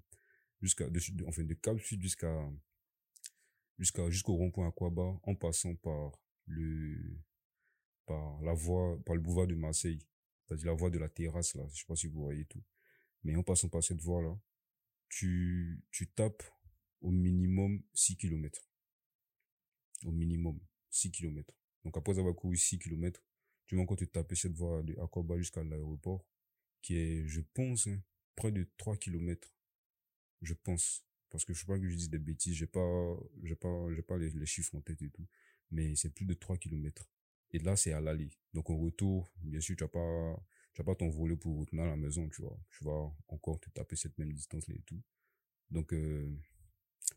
jusqu'à 0.62 0.86
enfin 1.26 1.42
de 1.42 1.54
Cap 1.54 1.78
jusqu'à 1.78 2.48
jusqu'au 3.80 4.34
rond-point 4.34 4.68
Aquaba 4.68 5.18
en 5.22 5.34
passant 5.34 5.74
par 5.76 6.12
le 6.46 7.18
par 8.06 8.40
la 8.42 8.52
voie 8.52 8.98
par 9.04 9.14
le 9.14 9.20
boulevard 9.20 9.46
de 9.46 9.54
Marseille 9.54 10.06
c'est-à-dire 10.44 10.66
la 10.66 10.74
voie 10.74 10.90
de 10.90 10.98
la 10.98 11.08
terrasse 11.08 11.54
là 11.54 11.64
je 11.72 11.80
sais 11.80 11.86
pas 11.86 11.96
si 11.96 12.06
vous 12.06 12.22
voyez 12.22 12.44
tout 12.44 12.62
mais 13.24 13.36
en 13.36 13.42
passant 13.42 13.68
par 13.68 13.82
cette 13.82 14.00
voie 14.00 14.22
là 14.22 14.36
tu 15.08 15.82
tu 15.90 16.08
tapes 16.08 16.42
au 17.00 17.10
minimum 17.10 17.82
6 17.94 18.16
km. 18.16 18.68
Au 20.04 20.12
minimum 20.12 20.58
6 20.90 21.10
km. 21.10 21.54
Donc 21.84 21.96
après 21.96 22.18
avoir 22.18 22.34
couru 22.34 22.56
6 22.56 22.78
km, 22.78 23.22
tu 23.66 23.76
vas 23.76 23.82
encore 23.82 23.96
te 23.96 24.04
taper 24.04 24.34
cette 24.34 24.54
voie 24.54 24.82
de 24.82 24.98
Akoba 25.00 25.38
jusqu'à 25.38 25.62
l'aéroport, 25.62 26.24
qui 26.82 26.96
est, 26.96 27.26
je 27.26 27.40
pense, 27.54 27.86
hein, 27.86 28.00
près 28.34 28.52
de 28.52 28.68
3 28.76 28.96
km. 28.96 29.54
Je 30.42 30.54
pense. 30.54 31.04
Parce 31.30 31.44
que 31.44 31.54
je 31.54 31.60
sais 31.60 31.66
pas 31.66 31.78
que 31.78 31.88
je 31.88 31.94
dise 31.96 32.10
des 32.10 32.18
bêtises, 32.18 32.54
j'ai 32.54 32.66
pas, 32.66 33.16
j'ai 33.42 33.54
pas, 33.54 33.86
j'ai 33.94 34.02
pas 34.02 34.18
les, 34.18 34.46
chiffres 34.46 34.74
en 34.74 34.80
tête 34.80 35.00
et 35.02 35.10
tout. 35.10 35.26
Mais 35.70 35.94
c'est 35.94 36.10
plus 36.10 36.26
de 36.26 36.34
3 36.34 36.56
km. 36.56 37.08
Et 37.52 37.58
là, 37.60 37.76
c'est 37.76 37.92
à 37.92 38.00
l'aller. 38.00 38.30
Donc, 38.52 38.70
au 38.70 38.76
retour, 38.76 39.32
bien 39.42 39.60
sûr, 39.60 39.76
tu 39.76 39.84
n'as 39.84 39.88
pas, 39.88 40.42
tu 40.74 40.80
as 40.80 40.84
pas 40.84 40.94
ton 40.94 41.08
volet 41.08 41.36
pour 41.36 41.58
retourner 41.58 41.82
à 41.84 41.86
la 41.86 41.96
maison, 41.96 42.28
tu 42.28 42.42
vois. 42.42 42.58
Tu 42.70 42.84
vas 42.84 43.12
encore 43.28 43.60
te 43.60 43.70
taper 43.70 43.96
cette 43.96 44.18
même 44.18 44.32
distance-là 44.32 44.74
et 44.74 44.82
tout. 44.82 45.00
Donc, 45.70 45.92
euh, 45.92 46.28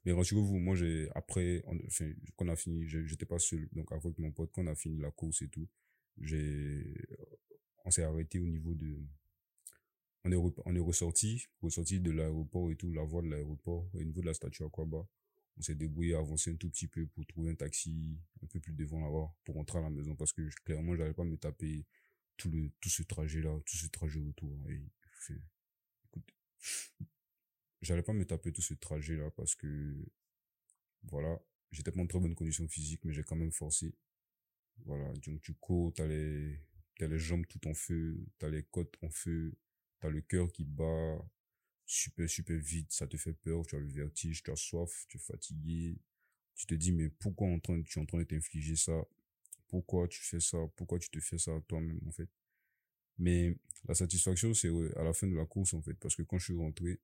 mais 0.06 0.12
rassurez-vous, 0.12 0.60
moi, 0.60 0.76
j'ai, 0.76 1.10
après, 1.16 1.64
on 2.38 2.48
a 2.48 2.56
fini, 2.56 2.88
j'étais 2.88 3.26
pas 3.26 3.40
seul. 3.40 3.68
Donc, 3.74 3.92
avec 3.92 4.18
mon 4.20 4.32
pote, 4.32 4.52
quand 4.52 4.64
on 4.64 4.68
a 4.68 4.76
fini 4.76 5.00
la 5.00 5.12
course 5.12 5.42
et 5.42 5.50
tout, 5.50 5.68
j'ai, 6.20 6.94
on 7.86 7.92
s'est 7.92 8.04
arrêté 8.04 8.40
au 8.40 8.48
niveau 8.48 8.76
de, 8.76 8.98
on 10.26 10.32
est, 10.32 10.36
on 10.66 10.76
est 10.76 10.80
ressorti, 10.80 11.46
ressorti 11.62 12.00
de 12.00 12.12
l'aéroport 12.12 12.72
et 12.72 12.76
tout, 12.76 12.92
la 12.94 13.04
voie 13.04 13.22
de 13.22 13.28
l'aéroport, 13.28 13.90
au 13.94 14.04
niveau 14.04 14.22
de 14.22 14.28
la 14.28 14.34
statue 14.34 14.64
Aquaba. 14.64 15.06
On 15.58 15.62
s'est 15.62 15.76
débrouillé 15.76 16.16
à 16.16 16.20
avancer 16.20 16.52
un 16.52 16.56
tout 16.56 16.70
petit 16.70 16.88
peu 16.88 17.06
pour 17.08 17.26
trouver 17.28 17.52
un 17.52 17.56
taxi 17.56 18.18
un 18.42 18.48
peu 18.48 18.60
plus 18.60 18.74
devant 18.74 19.00
là-bas, 19.02 19.32
pour 19.44 19.56
rentrer 19.56 19.80
à 19.80 19.82
la 19.82 19.90
maison, 19.90 20.16
parce 20.16 20.34
que 20.34 20.42
clairement, 20.64 20.96
j'allais 20.96 21.14
pas 21.14 21.24
me 21.24 21.38
taper 21.38 21.86
tout 22.38 22.50
le, 22.50 22.72
tout 22.82 22.90
ce 22.90 23.04
trajet-là, 23.04 23.60
tout 23.66 23.78
ce 23.78 23.88
trajet 23.88 24.20
autour. 24.20 24.58
Et, 24.70 24.82
écoute, 26.08 26.34
j'allais 27.84 28.02
pas 28.02 28.14
me 28.14 28.26
taper 28.26 28.52
tout 28.52 28.62
ce 28.62 28.74
trajet 28.74 29.18
là 29.18 29.30
parce 29.32 29.56
que 29.56 29.94
voilà 31.04 31.40
j'étais 31.72 31.92
pas 31.92 32.02
en 32.02 32.08
très 32.08 32.20
bonne 32.20 32.36
condition 32.36 32.68
physique 32.68 33.02
mais 33.04 33.14
j'ai 33.14 33.24
quand 33.24 33.36
même 33.36 33.52
forcé 33.52 33.94
voilà 34.86 35.12
donc 35.26 35.42
tu 35.42 35.54
cours 35.56 35.94
t'as 35.94 36.08
les 36.08 36.60
t'as 36.98 37.08
les 37.08 37.20
jambes 37.20 37.46
tout 37.48 37.68
en 37.68 37.74
feu 37.74 38.26
t'as 38.40 38.50
les 38.50 38.64
côtes 38.64 38.96
en 39.02 39.10
feu 39.10 39.54
t'as 40.04 40.10
le 40.10 40.22
cœur 40.22 40.52
qui 40.52 40.66
bat 40.66 41.18
super 41.86 42.30
super 42.30 42.60
vite 42.60 42.92
ça 42.92 43.08
te 43.08 43.16
fait 43.16 43.32
peur 43.32 43.66
tu 43.66 43.78
as 43.78 43.80
le 43.80 43.88
vertige 43.88 44.44
tu 44.44 44.52
as 44.52 44.56
soif 44.58 45.06
tu 45.08 45.16
es 45.16 45.20
fatigué 45.22 45.98
tu 46.56 46.66
te 46.66 46.74
dis 46.76 46.92
mais 46.92 47.10
pourquoi 47.10 47.48
en 47.48 47.60
train 47.60 47.82
tu 47.82 47.98
es 47.98 48.02
en 48.02 48.06
train 48.06 48.20
de 48.20 48.24
t'infliger 48.26 48.76
ça? 48.76 49.02
Pourquoi 49.68 50.08
tu 50.08 50.22
fais 50.22 50.40
ça? 50.40 50.58
Pourquoi 50.76 51.00
tu 51.00 51.10
te 51.10 51.20
fais 51.20 51.38
ça 51.38 51.52
toi-même 51.68 52.00
en 52.06 52.12
fait? 52.12 52.30
Mais 53.18 53.58
la 53.88 53.96
satisfaction 53.96 54.54
c'est 54.54 54.70
à 54.98 55.04
la 55.04 55.14
fin 55.14 55.28
de 55.28 55.36
la 55.36 55.46
course 55.46 55.74
en 55.74 55.82
fait 55.82 55.96
parce 55.96 56.16
que 56.16 56.24
quand 56.24 56.38
je 56.38 56.46
suis 56.46 56.58
rentré 56.58 57.00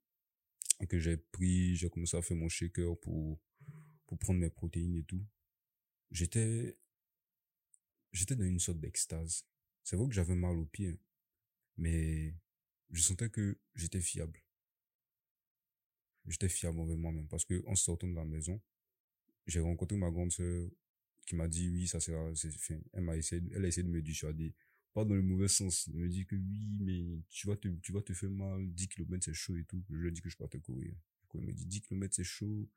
que 0.87 0.99
j'ai 0.99 1.17
pris, 1.17 1.75
j'ai 1.75 1.89
commencé 1.89 2.17
à 2.17 2.21
faire 2.21 2.37
mon 2.37 2.49
shaker 2.49 2.97
pour, 2.99 3.39
pour 4.05 4.17
prendre 4.17 4.39
mes 4.39 4.49
protéines 4.49 4.95
et 4.95 5.03
tout. 5.03 5.25
J'étais, 6.11 6.77
j'étais 8.11 8.35
dans 8.35 8.45
une 8.45 8.59
sorte 8.59 8.79
d'extase. 8.79 9.45
C'est 9.83 9.97
vrai 9.97 10.07
que 10.07 10.13
j'avais 10.13 10.35
mal 10.35 10.57
aux 10.57 10.65
pieds, 10.65 10.91
hein, 10.91 10.97
mais 11.77 12.33
je 12.91 13.01
sentais 13.01 13.29
que 13.29 13.57
j'étais 13.75 14.01
fiable. 14.01 14.43
J'étais 16.25 16.49
fiable 16.49 16.79
envers 16.79 16.97
moi-même 16.97 17.27
parce 17.27 17.45
que 17.45 17.63
en 17.67 17.75
sortant 17.75 18.07
de 18.07 18.15
la 18.15 18.25
maison, 18.25 18.61
j'ai 19.47 19.59
rencontré 19.59 19.97
ma 19.97 20.11
grande 20.11 20.31
sœur 20.31 20.69
qui 21.25 21.35
m'a 21.35 21.47
dit 21.47 21.69
oui, 21.69 21.87
ça 21.87 21.99
sera, 21.99 22.31
elle 22.93 23.03
m'a 23.03 23.17
essayé, 23.17 23.41
elle 23.53 23.65
a 23.65 23.67
essayé 23.67 23.83
de 23.83 23.91
me 23.91 24.01
dissuader 24.01 24.53
pas 24.93 25.05
dans 25.05 25.15
le 25.15 25.21
mauvais 25.21 25.47
sens. 25.47 25.87
Il 25.87 25.95
me 25.95 26.09
dit 26.09 26.25
que 26.25 26.35
oui, 26.35 26.67
mais 26.79 27.21
tu 27.29 27.47
vas 27.47 27.55
te, 27.55 27.67
tu 27.67 27.91
vas 27.91 28.01
te 28.01 28.13
faire 28.13 28.31
mal, 28.31 28.67
10 28.73 28.87
km 28.89 29.23
c'est 29.23 29.33
chaud 29.33 29.55
et 29.55 29.63
tout. 29.65 29.83
Je 29.89 29.95
lui 29.95 30.07
ai 30.07 30.11
dit 30.11 30.21
que 30.21 30.29
je 30.29 30.37
te 30.37 30.57
courir. 30.57 30.93
Il 31.35 31.41
me 31.41 31.53
dit 31.53 31.65
10 31.65 31.81
km 31.81 32.13
c'est 32.15 32.23
chaud, 32.23 32.67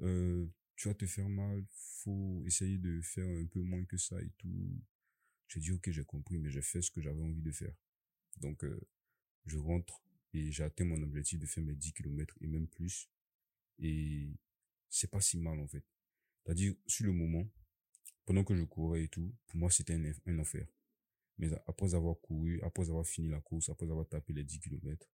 euh, 0.00 0.46
tu 0.76 0.88
vas 0.88 0.94
te 0.94 1.06
faire 1.06 1.28
mal, 1.28 1.64
faut 1.70 2.42
essayer 2.46 2.78
de 2.78 3.00
faire 3.02 3.28
un 3.28 3.46
peu 3.46 3.60
moins 3.60 3.84
que 3.84 3.98
ça 3.98 4.20
et 4.22 4.30
tout. 4.38 4.82
J'ai 5.48 5.60
dit 5.60 5.72
ok, 5.72 5.90
j'ai 5.90 6.04
compris, 6.04 6.38
mais 6.38 6.50
j'ai 6.50 6.62
fait 6.62 6.80
ce 6.80 6.90
que 6.90 7.00
j'avais 7.00 7.20
envie 7.20 7.42
de 7.42 7.52
faire. 7.52 7.74
Donc, 8.38 8.64
euh, 8.64 8.80
je 9.46 9.58
rentre 9.58 10.02
et 10.32 10.52
j'ai 10.52 10.62
atteint 10.62 10.84
mon 10.84 11.02
objectif 11.02 11.38
de 11.38 11.46
faire 11.46 11.64
mes 11.64 11.74
10 11.74 11.92
km 11.92 12.36
et 12.40 12.46
même 12.46 12.68
plus. 12.68 13.08
Et 13.78 14.28
c'est 14.88 15.10
pas 15.10 15.20
si 15.20 15.38
mal 15.38 15.58
en 15.58 15.66
fait. 15.66 15.84
C'est-à-dire, 16.44 16.74
sur 16.86 17.06
le 17.06 17.12
moment, 17.12 17.46
pendant 18.26 18.44
que 18.44 18.54
je 18.54 18.64
courais 18.64 19.04
et 19.04 19.08
tout, 19.08 19.34
pour 19.46 19.56
moi 19.56 19.70
c'était 19.70 19.94
un, 19.94 20.12
un 20.26 20.38
enfer. 20.38 20.66
Mais 21.38 21.48
après 21.66 21.94
avoir 21.94 22.20
couru, 22.20 22.60
après 22.62 22.88
avoir 22.88 23.06
fini 23.06 23.28
la 23.28 23.40
course, 23.40 23.70
après 23.70 23.90
avoir 23.90 24.06
tapé 24.08 24.32
les 24.32 24.44
10 24.44 24.60
km, 24.60 25.10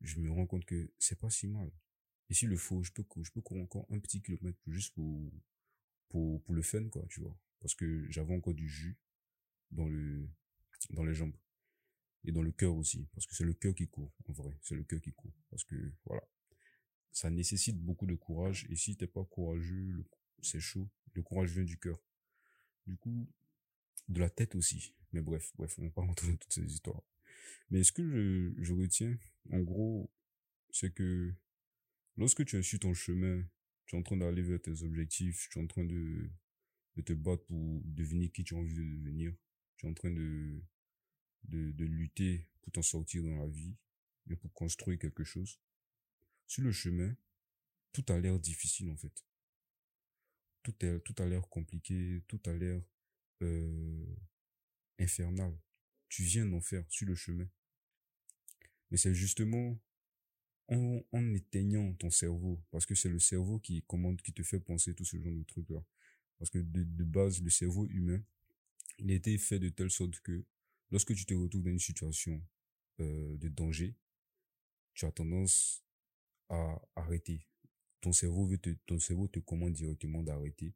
je 0.00 0.18
me 0.20 0.30
rends 0.30 0.46
compte 0.46 0.64
que 0.64 0.90
c'est 0.98 1.18
pas 1.18 1.30
si 1.30 1.46
mal. 1.46 1.70
Et 2.30 2.34
s'il 2.34 2.48
le 2.48 2.56
faut, 2.56 2.82
je 2.82 2.92
peux, 2.92 3.04
je 3.22 3.30
peux 3.30 3.40
courir 3.40 3.62
encore 3.62 3.86
un 3.90 3.98
petit 3.98 4.20
kilomètre 4.20 4.58
juste 4.66 4.94
pour, 4.94 5.32
pour, 6.08 6.42
pour 6.42 6.54
le 6.54 6.62
fun, 6.62 6.88
quoi, 6.88 7.04
tu 7.08 7.20
vois. 7.20 7.36
Parce 7.60 7.74
que 7.74 8.06
j'avais 8.10 8.34
encore 8.34 8.54
du 8.54 8.68
jus 8.68 8.96
dans 9.70 9.88
le, 9.88 10.28
dans 10.90 11.04
les 11.04 11.14
jambes. 11.14 11.34
Et 12.24 12.32
dans 12.32 12.42
le 12.42 12.52
cœur 12.52 12.74
aussi. 12.74 13.06
Parce 13.12 13.26
que 13.26 13.34
c'est 13.34 13.44
le 13.44 13.54
cœur 13.54 13.74
qui 13.74 13.88
court, 13.88 14.12
en 14.28 14.32
vrai. 14.32 14.56
C'est 14.62 14.74
le 14.74 14.84
cœur 14.84 15.00
qui 15.00 15.12
court. 15.12 15.32
Parce 15.50 15.64
que, 15.64 15.92
voilà. 16.04 16.22
Ça 17.12 17.30
nécessite 17.30 17.78
beaucoup 17.78 18.06
de 18.06 18.14
courage. 18.14 18.66
Et 18.70 18.76
si 18.76 18.96
t'es 18.96 19.06
pas 19.06 19.24
courageux, 19.24 20.04
c'est 20.42 20.60
chaud. 20.60 20.88
Le 21.14 21.22
courage 21.22 21.52
vient 21.52 21.64
du 21.64 21.78
cœur. 21.78 21.98
Du 22.86 22.96
coup, 22.96 23.28
de 24.08 24.20
la 24.20 24.30
tête 24.30 24.54
aussi. 24.54 24.94
Mais 25.12 25.20
bref, 25.20 25.52
bref, 25.56 25.78
on 25.78 25.90
rentrer 26.00 26.28
dans 26.28 26.36
toutes 26.36 26.52
ces 26.52 26.64
histoires. 26.64 27.02
Mais 27.70 27.82
ce 27.82 27.92
que 27.92 28.54
je, 28.58 28.72
retiens, 28.72 29.16
en 29.50 29.60
gros, 29.60 30.10
c'est 30.70 30.92
que 30.92 31.34
lorsque 32.16 32.44
tu 32.44 32.56
as 32.56 32.62
su 32.62 32.78
ton 32.78 32.94
chemin, 32.94 33.44
tu 33.86 33.96
es 33.96 33.98
en 33.98 34.02
train 34.02 34.16
d'aller 34.16 34.42
vers 34.42 34.60
tes 34.60 34.82
objectifs, 34.82 35.48
tu 35.50 35.58
es 35.58 35.62
en 35.62 35.66
train 35.66 35.84
de, 35.84 36.30
de 36.96 37.02
te 37.02 37.12
battre 37.12 37.44
pour 37.44 37.82
devenir 37.84 38.32
qui 38.32 38.44
tu 38.44 38.54
as 38.54 38.58
envie 38.58 38.74
de 38.74 38.82
devenir, 38.82 39.34
tu 39.76 39.86
es 39.86 39.90
en 39.90 39.94
train 39.94 40.10
de, 40.10 40.62
de, 41.44 41.72
de 41.72 41.84
lutter 41.84 42.46
pour 42.62 42.72
t'en 42.72 42.82
sortir 42.82 43.22
dans 43.22 43.36
la 43.36 43.46
vie, 43.46 43.74
et 44.30 44.36
pour 44.36 44.52
construire 44.52 44.98
quelque 44.98 45.24
chose. 45.24 45.58
Sur 46.46 46.62
le 46.64 46.72
chemin, 46.72 47.14
tout 47.92 48.04
a 48.08 48.18
l'air 48.18 48.38
difficile 48.38 48.90
en 48.90 48.96
fait. 48.96 49.24
Tout, 50.62 50.74
tout 51.04 51.22
a 51.22 51.26
l'air 51.26 51.48
compliqué, 51.48 52.22
tout 52.28 52.40
a 52.46 52.52
l'air 52.52 52.82
euh, 53.42 54.06
infernal. 54.98 55.56
Tu 56.08 56.22
viens 56.24 56.46
d'en 56.46 56.60
faire 56.60 56.84
sur 56.88 57.06
le 57.06 57.14
chemin. 57.14 57.48
Mais 58.90 58.96
c'est 58.98 59.14
justement 59.14 59.78
en, 60.68 61.02
en 61.12 61.34
éteignant 61.34 61.94
ton 61.94 62.10
cerveau, 62.10 62.62
parce 62.70 62.84
que 62.84 62.94
c'est 62.94 63.08
le 63.08 63.18
cerveau 63.18 63.58
qui 63.58 63.82
commande, 63.82 64.20
qui 64.20 64.32
te 64.32 64.42
fait 64.42 64.60
penser 64.60 64.94
tout 64.94 65.04
ce 65.04 65.18
genre 65.18 65.32
de 65.32 65.42
trucs-là. 65.44 65.82
Parce 66.38 66.50
que 66.50 66.58
de, 66.58 66.84
de 66.84 67.04
base, 67.04 67.42
le 67.42 67.50
cerveau 67.50 67.86
humain, 67.86 68.22
il 68.98 69.10
a 69.10 69.14
été 69.14 69.36
fait 69.38 69.58
de 69.58 69.68
telle 69.70 69.90
sorte 69.90 70.20
que 70.20 70.44
lorsque 70.90 71.14
tu 71.14 71.24
te 71.24 71.34
retrouves 71.34 71.64
dans 71.64 71.70
une 71.70 71.78
situation 71.78 72.42
euh, 73.00 73.36
de 73.36 73.48
danger, 73.48 73.94
tu 74.94 75.06
as 75.06 75.12
tendance 75.12 75.84
à 76.48 76.80
arrêter. 76.96 77.46
Ton 78.00 78.12
cerveau 78.12 78.46
veut 78.46 78.58
te, 78.58 78.70
ton 78.86 78.98
cerveau 78.98 79.28
te 79.28 79.38
commande 79.40 79.72
directement 79.72 80.22
d'arrêter, 80.22 80.74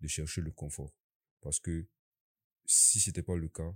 de 0.00 0.08
chercher 0.08 0.40
le 0.40 0.50
confort. 0.50 0.92
Parce 1.40 1.60
que 1.60 1.86
si 2.64 3.00
c'était 3.00 3.22
pas 3.22 3.36
le 3.36 3.48
cas, 3.48 3.74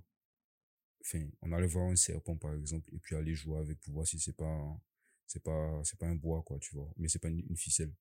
on 1.42 1.52
allait 1.52 1.66
voir 1.66 1.90
un 1.90 1.96
serpent, 1.96 2.36
par 2.36 2.54
exemple, 2.54 2.88
et 2.94 2.98
puis 2.98 3.14
aller 3.16 3.34
jouer 3.34 3.58
avec 3.58 3.80
pour 3.80 3.94
voir 3.94 4.06
si 4.06 4.18
c'est 4.18 4.36
pas, 4.36 4.80
c'est 5.26 5.42
pas, 5.42 5.80
c'est 5.84 5.98
pas 5.98 6.06
un 6.06 6.14
bois, 6.14 6.42
quoi, 6.42 6.58
tu 6.58 6.74
vois, 6.74 6.90
mais 6.96 7.08
c'est 7.08 7.18
pas 7.18 7.28
une, 7.28 7.56
ficelle. 7.56 7.92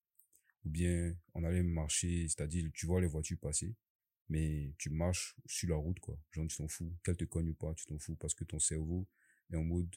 Ou 0.66 0.70
bien, 0.70 1.16
on 1.34 1.44
allait 1.44 1.64
marcher, 1.64 2.28
c'est-à-dire, 2.28 2.70
tu 2.74 2.86
vois 2.86 3.02
les 3.02 3.08
voitures 3.08 3.40
passer, 3.40 3.76
mais 4.30 4.74
tu 4.78 4.90
marches 4.90 5.36
sur 5.46 5.70
la 5.70 5.76
route, 5.76 6.00
quoi. 6.00 6.18
Genre, 6.32 6.48
tu 6.48 6.58
t'en 6.58 6.68
fous. 6.68 6.94
Qu'elle 7.04 7.18
te 7.18 7.26
cogne 7.26 7.50
ou 7.50 7.54
pas, 7.54 7.74
tu 7.76 7.86
t'en 7.86 8.00
fous 8.00 8.16
parce 8.16 8.34
que 8.34 8.44
ton 8.44 8.60
cerveau 8.60 9.08
est 9.52 9.56
en 9.56 9.64
mode, 9.64 9.94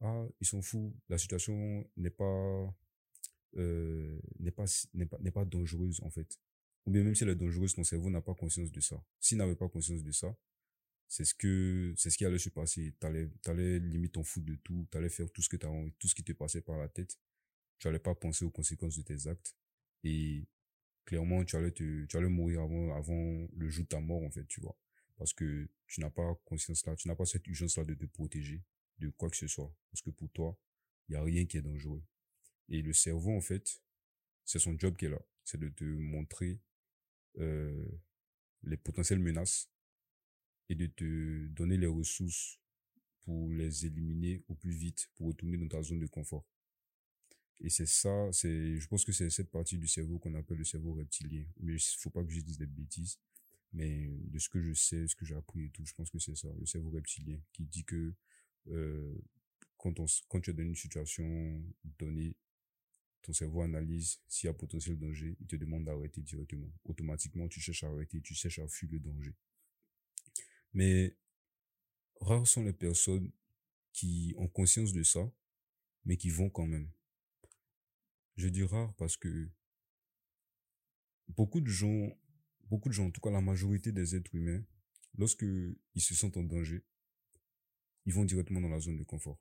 ah, 0.00 0.26
ils 0.40 0.46
sont 0.46 0.62
fous. 0.62 0.94
La 1.08 1.18
situation 1.18 1.88
n'est 1.96 2.10
pas, 2.10 2.74
euh, 3.56 4.20
n'est 4.38 4.50
pas, 4.50 4.64
n'est 4.94 5.30
pas, 5.30 5.44
dangereuse, 5.44 6.00
en 6.02 6.10
fait 6.10 6.38
ou 6.86 6.90
bien 6.90 7.04
même 7.04 7.14
si 7.14 7.24
elle 7.24 7.30
est 7.30 7.36
dangereuse, 7.36 7.74
ton 7.74 7.84
cerveau 7.84 8.10
n'a 8.10 8.20
pas 8.20 8.34
conscience 8.34 8.72
de 8.72 8.80
ça. 8.80 9.02
S'il 9.20 9.38
n'avait 9.38 9.56
pas 9.56 9.68
conscience 9.68 10.02
de 10.02 10.12
ça, 10.12 10.34
c'est 11.08 11.24
ce 11.24 11.34
que, 11.34 11.92
c'est 11.96 12.10
ce 12.10 12.16
qui 12.16 12.24
allait 12.24 12.38
se 12.38 12.50
passer. 12.50 12.94
T'allais, 13.00 13.30
t'allais 13.42 13.78
limite 13.80 14.12
t'en 14.12 14.22
foutre 14.22 14.46
de 14.46 14.54
tout, 14.56 14.86
t'allais 14.90 15.08
faire 15.08 15.30
tout 15.30 15.42
ce 15.42 15.48
que 15.48 15.56
t'as 15.56 15.68
envie, 15.68 15.92
tout 15.98 16.08
ce 16.08 16.14
qui 16.14 16.24
te 16.24 16.32
passait 16.32 16.62
par 16.62 16.78
la 16.78 16.88
tête. 16.88 17.18
Tu 17.78 17.88
allais 17.88 17.98
pas 17.98 18.14
penser 18.14 18.44
aux 18.44 18.50
conséquences 18.50 18.96
de 18.96 19.02
tes 19.02 19.26
actes. 19.26 19.54
Et, 20.04 20.46
clairement, 21.04 21.44
tu 21.44 21.56
allais 21.56 22.28
mourir 22.28 22.62
avant, 22.62 23.48
le 23.56 23.68
jour 23.68 23.84
de 23.84 23.88
ta 23.88 24.00
mort, 24.00 24.22
en 24.22 24.30
fait, 24.30 24.46
tu 24.46 24.60
vois. 24.60 24.76
Parce 25.16 25.34
que 25.34 25.68
tu 25.86 26.00
n'as 26.00 26.10
pas 26.10 26.34
conscience 26.44 26.86
là, 26.86 26.96
tu 26.96 27.08
n'as 27.08 27.14
pas 27.14 27.26
cette 27.26 27.46
urgence 27.46 27.76
là 27.76 27.84
de 27.84 27.94
te 27.94 28.06
protéger 28.06 28.62
de 28.98 29.08
quoi 29.10 29.28
que 29.28 29.36
ce 29.36 29.46
soit. 29.46 29.72
Parce 29.90 30.02
que 30.02 30.10
pour 30.10 30.30
toi, 30.30 30.56
il 31.08 31.14
y 31.14 31.16
a 31.16 31.22
rien 31.22 31.44
qui 31.46 31.58
est 31.58 31.62
dangereux. 31.62 32.02
Et 32.68 32.82
le 32.82 32.92
cerveau, 32.92 33.36
en 33.36 33.40
fait, 33.40 33.82
c'est 34.44 34.58
son 34.58 34.78
job 34.78 34.96
qui 34.96 35.06
est 35.06 35.10
là. 35.10 35.20
C'est 35.44 35.58
de 35.58 35.68
te 35.68 35.84
montrer 35.84 36.60
euh, 37.38 37.84
les 38.62 38.76
potentielles 38.76 39.18
menaces 39.18 39.68
et 40.68 40.74
de 40.74 40.86
te 40.86 41.46
donner 41.48 41.76
les 41.76 41.86
ressources 41.86 42.60
pour 43.22 43.48
les 43.50 43.86
éliminer 43.86 44.42
au 44.48 44.54
plus 44.54 44.72
vite 44.72 45.10
pour 45.14 45.28
retourner 45.28 45.58
dans 45.58 45.68
ta 45.68 45.82
zone 45.82 46.00
de 46.00 46.06
confort. 46.06 46.44
Et 47.62 47.68
c'est 47.68 47.86
ça, 47.86 48.30
c'est, 48.32 48.76
je 48.76 48.88
pense 48.88 49.04
que 49.04 49.12
c'est 49.12 49.28
cette 49.30 49.50
partie 49.50 49.76
du 49.76 49.86
cerveau 49.86 50.18
qu'on 50.18 50.34
appelle 50.34 50.58
le 50.58 50.64
cerveau 50.64 50.94
reptilien. 50.94 51.44
Mais 51.60 51.76
faut 51.98 52.10
pas 52.10 52.24
que 52.24 52.30
je 52.30 52.40
dise 52.40 52.58
des 52.58 52.66
bêtises. 52.66 53.18
Mais 53.72 54.08
de 54.08 54.38
ce 54.38 54.48
que 54.48 54.60
je 54.60 54.72
sais, 54.72 55.06
ce 55.06 55.14
que 55.14 55.24
j'ai 55.24 55.36
appris 55.36 55.66
et 55.66 55.70
tout, 55.70 55.84
je 55.84 55.94
pense 55.94 56.10
que 56.10 56.18
c'est 56.18 56.34
ça, 56.34 56.48
le 56.58 56.66
cerveau 56.66 56.90
reptilien, 56.90 57.38
qui 57.52 57.64
dit 57.64 57.84
que 57.84 58.14
euh, 58.68 59.14
quand, 59.76 60.00
on, 60.00 60.06
quand 60.28 60.40
tu 60.40 60.50
es 60.50 60.54
dans 60.54 60.62
une 60.62 60.74
situation 60.74 61.62
donnée, 61.98 62.36
ton 63.22 63.32
cerveau 63.32 63.62
analyse 63.62 64.20
s'il 64.26 64.46
y 64.46 64.50
a 64.50 64.54
potentiel 64.54 64.98
danger, 64.98 65.36
il 65.40 65.46
te 65.46 65.56
demande 65.56 65.84
d'arrêter 65.84 66.22
directement. 66.22 66.72
Automatiquement, 66.84 67.46
tu 67.48 67.60
cherches 67.60 67.84
à 67.84 67.88
arrêter, 67.88 68.20
tu 68.20 68.34
cherches 68.34 68.58
à 68.58 68.66
fuir 68.66 68.90
le 68.92 68.98
danger. 68.98 69.34
Mais 70.72 71.16
rares 72.20 72.46
sont 72.46 72.64
les 72.64 72.72
personnes 72.72 73.30
qui 73.92 74.34
ont 74.38 74.48
conscience 74.48 74.92
de 74.92 75.02
ça, 75.02 75.30
mais 76.04 76.16
qui 76.16 76.30
vont 76.30 76.48
quand 76.48 76.66
même. 76.66 76.88
Je 78.40 78.48
dis 78.48 78.64
rare 78.64 78.94
parce 78.94 79.18
que 79.18 79.50
beaucoup 81.28 81.60
de 81.60 81.68
gens, 81.68 82.08
beaucoup 82.70 82.88
de 82.88 82.94
gens, 82.94 83.08
en 83.08 83.10
tout 83.10 83.20
cas 83.20 83.30
la 83.30 83.42
majorité 83.42 83.92
des 83.92 84.16
êtres 84.16 84.34
humains, 84.34 84.64
lorsque 85.18 85.42
ils 85.42 86.00
se 86.00 86.14
sentent 86.14 86.38
en 86.38 86.42
danger, 86.42 86.82
ils 88.06 88.14
vont 88.14 88.24
directement 88.24 88.62
dans 88.62 88.70
la 88.70 88.80
zone 88.80 88.96
de 88.96 89.04
confort. 89.04 89.38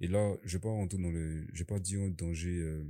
Et 0.00 0.08
là, 0.08 0.36
je 0.44 0.58
vais 0.58 0.60
pas 0.60 0.68
rentrer 0.68 0.98
dans 0.98 1.10
le, 1.10 1.48
je 1.54 1.60
vais 1.60 1.64
pas 1.64 1.80
dire 1.80 2.02
un 2.02 2.10
danger, 2.10 2.58
euh, 2.58 2.84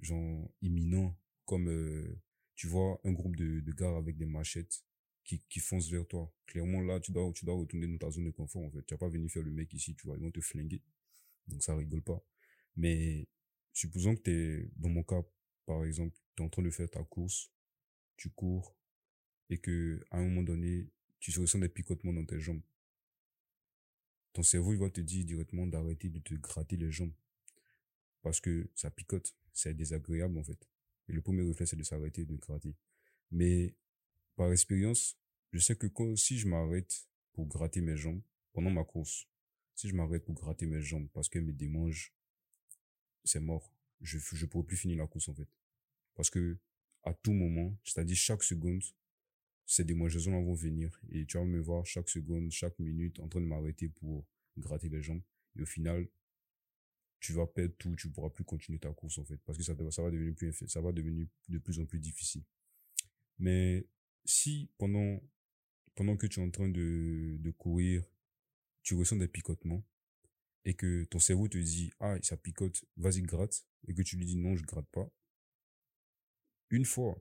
genre, 0.00 0.50
imminent, 0.62 1.14
comme, 1.44 1.68
euh, 1.68 2.18
tu 2.54 2.66
vois, 2.66 2.98
un 3.04 3.12
groupe 3.12 3.36
de, 3.36 3.60
gars 3.72 3.94
avec 3.94 4.16
des 4.16 4.24
machettes 4.24 4.86
qui, 5.24 5.44
qui 5.50 5.60
foncent 5.60 5.90
vers 5.90 6.06
toi. 6.06 6.32
Clairement, 6.46 6.80
là, 6.80 6.98
tu 6.98 7.12
dois, 7.12 7.30
tu 7.34 7.44
dois 7.44 7.56
retourner 7.56 7.88
dans 7.88 7.98
ta 7.98 8.10
zone 8.10 8.24
de 8.24 8.30
confort, 8.30 8.64
en 8.64 8.70
fait. 8.70 8.86
Tu 8.86 8.94
vas 8.94 8.98
pas 8.98 9.10
venir 9.10 9.30
faire 9.30 9.42
le 9.42 9.50
mec 9.50 9.70
ici, 9.74 9.94
tu 9.94 10.06
vois, 10.06 10.16
ils 10.16 10.22
vont 10.22 10.30
te 10.30 10.40
flinguer. 10.40 10.82
Donc, 11.46 11.62
ça 11.62 11.76
rigole 11.76 12.00
pas. 12.00 12.24
Mais, 12.78 13.28
supposons 13.74 14.16
que 14.16 14.22
t'es, 14.22 14.70
dans 14.76 14.88
mon 14.88 15.02
cas, 15.02 15.22
par 15.66 15.84
exemple, 15.84 16.16
tu 16.34 16.42
es 16.42 16.46
en 16.46 16.48
train 16.48 16.62
de 16.62 16.70
faire 16.70 16.88
ta 16.88 17.04
course, 17.04 17.52
tu 18.16 18.30
cours, 18.30 18.74
et 19.50 19.58
que, 19.58 20.02
à 20.10 20.18
un 20.18 20.24
moment 20.24 20.42
donné, 20.42 20.88
tu 21.20 21.38
ressens 21.38 21.58
des 21.58 21.68
picotements 21.68 22.14
dans 22.14 22.24
tes 22.24 22.40
jambes 22.40 22.62
ton 24.38 24.44
cerveau, 24.44 24.72
il 24.72 24.78
va 24.78 24.88
te 24.88 25.00
dire 25.00 25.24
directement 25.24 25.66
d'arrêter 25.66 26.08
de 26.08 26.20
te 26.20 26.34
gratter 26.34 26.76
les 26.76 26.92
jambes. 26.92 27.12
Parce 28.22 28.40
que 28.40 28.70
ça 28.76 28.88
picote. 28.88 29.34
C'est 29.52 29.74
désagréable, 29.74 30.38
en 30.38 30.44
fait. 30.44 30.68
Et 31.08 31.12
le 31.12 31.20
premier 31.20 31.42
réflexe, 31.42 31.70
c'est 31.70 31.76
de 31.76 31.82
s'arrêter 31.82 32.24
de 32.24 32.36
gratter. 32.36 32.76
Mais, 33.32 33.74
par 34.36 34.52
expérience, 34.52 35.18
je 35.52 35.58
sais 35.58 35.74
que 35.74 35.88
si 36.14 36.38
je 36.38 36.46
m'arrête 36.46 37.08
pour 37.32 37.46
gratter 37.46 37.80
mes 37.80 37.96
jambes 37.96 38.22
pendant 38.52 38.70
ma 38.70 38.84
course, 38.84 39.26
si 39.74 39.88
je 39.88 39.96
m'arrête 39.96 40.24
pour 40.24 40.36
gratter 40.36 40.66
mes 40.66 40.82
jambes 40.82 41.08
parce 41.12 41.28
qu'elles 41.28 41.44
me 41.44 41.52
démangent, 41.52 42.14
c'est 43.28 43.40
mort. 43.40 43.72
Je, 44.00 44.18
je 44.18 44.46
pourrai 44.46 44.64
plus 44.66 44.76
finir 44.76 44.98
la 44.98 45.06
course, 45.06 45.28
en 45.28 45.34
fait. 45.34 45.48
Parce 46.14 46.30
que, 46.30 46.58
à 47.04 47.14
tout 47.14 47.32
moment, 47.32 47.76
c'est-à-dire 47.84 48.16
chaque 48.16 48.42
seconde, 48.42 48.82
ces 49.66 49.84
démangeaisons 49.84 50.42
vont 50.42 50.54
venir 50.54 50.98
et 51.10 51.26
tu 51.26 51.36
vas 51.36 51.44
me 51.44 51.60
voir 51.60 51.84
chaque 51.86 52.08
seconde, 52.08 52.50
chaque 52.50 52.78
minute 52.78 53.20
en 53.20 53.28
train 53.28 53.40
de 53.40 53.46
m'arrêter 53.46 53.88
pour 53.88 54.24
gratter 54.56 54.88
les 54.88 55.02
jambes. 55.02 55.22
Et 55.56 55.62
au 55.62 55.66
final, 55.66 56.08
tu 57.20 57.32
vas 57.32 57.46
perdre 57.46 57.74
tout, 57.78 57.94
tu 57.96 58.08
pourras 58.10 58.30
plus 58.30 58.44
continuer 58.44 58.78
ta 58.78 58.92
course 58.92 59.18
en 59.18 59.24
fait 59.24 59.38
parce 59.44 59.58
que 59.58 59.64
ça, 59.64 59.74
ça 59.90 60.02
va 60.02 60.10
devenir 60.10 60.34
plus 60.34 60.52
ça 60.66 60.80
va 60.80 60.92
devenir 60.92 61.26
de 61.48 61.58
plus 61.58 61.78
en 61.80 61.84
plus 61.84 61.98
difficile. 61.98 62.44
Mais 63.38 63.86
si 64.24 64.70
pendant 64.78 65.20
pendant 65.94 66.16
que 66.16 66.26
tu 66.26 66.40
es 66.40 66.42
en 66.42 66.50
train 66.50 66.68
de, 66.68 67.36
de 67.38 67.50
courir, 67.50 68.04
tu 68.82 68.94
ressens 68.94 69.16
des 69.16 69.28
picotements 69.28 69.84
et 70.68 70.74
que 70.74 71.04
ton 71.04 71.18
cerveau 71.18 71.48
te 71.48 71.56
dit 71.56 71.90
ah 71.98 72.16
ça 72.22 72.36
picote, 72.36 72.84
vas-y 72.98 73.22
gratte 73.22 73.66
et 73.88 73.94
que 73.94 74.02
tu 74.02 74.16
lui 74.18 74.26
dis 74.26 74.36
non 74.36 74.54
je 74.54 74.64
gratte 74.64 74.88
pas. 74.92 75.10
Une 76.68 76.84
fois 76.84 77.18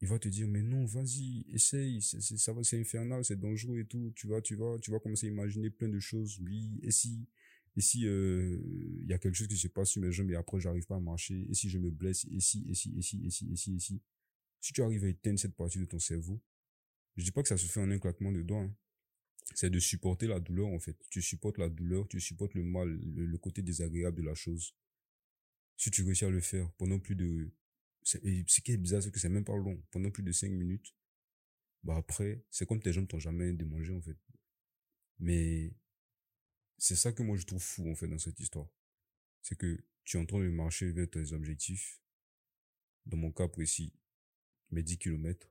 il 0.00 0.08
va 0.08 0.18
te 0.18 0.28
dire 0.28 0.48
mais 0.48 0.62
non 0.62 0.84
vas-y 0.84 1.44
essaye 1.52 2.02
c'est 2.02 2.20
ça 2.20 2.52
va 2.52 2.64
c'est 2.64 2.80
infernal 2.80 3.24
c'est 3.24 3.38
dangereux 3.38 3.78
et 3.78 3.84
tout 3.84 4.12
tu 4.16 4.26
vas 4.26 4.40
tu 4.40 4.56
vas 4.56 4.78
tu 4.80 4.90
vas 4.90 4.98
commencer 4.98 5.26
à 5.26 5.30
imaginer 5.30 5.70
plein 5.70 5.88
de 5.88 5.98
choses 6.00 6.38
oui 6.40 6.78
et 6.82 6.90
si 6.90 7.28
et 7.76 7.80
si 7.80 8.06
euh, 8.06 8.58
il 9.00 9.06
y 9.08 9.12
a 9.12 9.18
quelque 9.18 9.34
chose 9.34 9.48
qui 9.48 9.56
se 9.56 9.68
passe 9.68 9.90
sur 9.90 10.02
mes 10.02 10.12
jambes 10.12 10.30
et 10.30 10.36
après 10.36 10.60
j'arrive 10.60 10.86
pas 10.86 10.96
à 10.96 11.00
marcher 11.00 11.46
et 11.48 11.54
si 11.54 11.68
je 11.68 11.78
me 11.78 11.90
blesse 11.90 12.26
et 12.30 12.40
si 12.40 12.64
et 12.68 12.74
si 12.74 12.96
et 12.96 13.02
si 13.02 13.24
et 13.26 13.30
si 13.30 13.52
et 13.52 13.56
si 13.56 13.74
et 13.76 13.78
si 13.78 14.02
si 14.60 14.72
tu 14.72 14.82
arrives 14.82 15.04
à 15.04 15.08
éteindre 15.08 15.38
cette 15.38 15.54
partie 15.54 15.78
de 15.78 15.84
ton 15.84 16.00
cerveau 16.00 16.40
je 17.16 17.24
dis 17.24 17.32
pas 17.32 17.42
que 17.42 17.48
ça 17.48 17.56
se 17.56 17.66
fait 17.66 17.80
en 17.80 17.90
un 17.90 17.98
claquement 17.98 18.32
de 18.32 18.42
doigts 18.42 18.62
hein. 18.62 18.74
C'est 19.54 19.70
de 19.70 19.78
supporter 19.78 20.26
la 20.26 20.40
douleur 20.40 20.68
en 20.68 20.78
fait 20.78 20.96
tu 21.10 21.22
supportes 21.22 21.58
la 21.58 21.68
douleur 21.68 22.06
tu 22.08 22.20
supportes 22.20 22.54
le 22.54 22.64
mal 22.64 22.88
le, 22.88 23.38
côté 23.38 23.62
désagréable 23.62 24.18
de 24.18 24.26
la 24.26 24.34
chose 24.34 24.74
si 25.76 25.90
tu 25.90 26.02
réussis 26.02 26.24
à 26.24 26.30
le 26.30 26.40
faire 26.40 26.70
pendant 26.72 26.98
plus 26.98 27.14
de 27.14 27.50
ce 28.08 28.60
qui 28.60 28.72
est 28.72 28.76
bizarre, 28.76 29.02
c'est 29.02 29.10
que 29.10 29.18
c'est 29.18 29.28
même 29.28 29.44
pas 29.44 29.56
long. 29.56 29.82
Pendant 29.90 30.10
plus 30.10 30.22
de 30.22 30.32
5 30.32 30.50
minutes, 30.50 30.94
bah 31.82 31.96
après, 31.96 32.42
c'est 32.50 32.66
comme 32.66 32.80
tes 32.80 32.92
jambes 32.92 33.08
t'ont 33.08 33.18
jamais 33.18 33.52
démangé, 33.52 33.94
en 33.94 34.00
fait. 34.00 34.16
Mais 35.18 35.72
c'est 36.78 36.96
ça 36.96 37.12
que 37.12 37.22
moi 37.22 37.36
je 37.36 37.44
trouve 37.44 37.62
fou, 37.62 37.90
en 37.90 37.94
fait, 37.94 38.08
dans 38.08 38.18
cette 38.18 38.40
histoire. 38.40 38.68
C'est 39.42 39.56
que 39.56 39.84
tu 40.04 40.16
es 40.16 40.20
en 40.20 40.26
train 40.26 40.40
de 40.40 40.48
marcher 40.48 40.90
vers 40.92 41.10
tes 41.10 41.32
objectifs. 41.32 42.00
Dans 43.06 43.16
mon 43.16 43.32
cas 43.32 43.48
précis, 43.48 43.92
mes 44.70 44.82
10 44.82 44.98
kilomètres. 44.98 45.50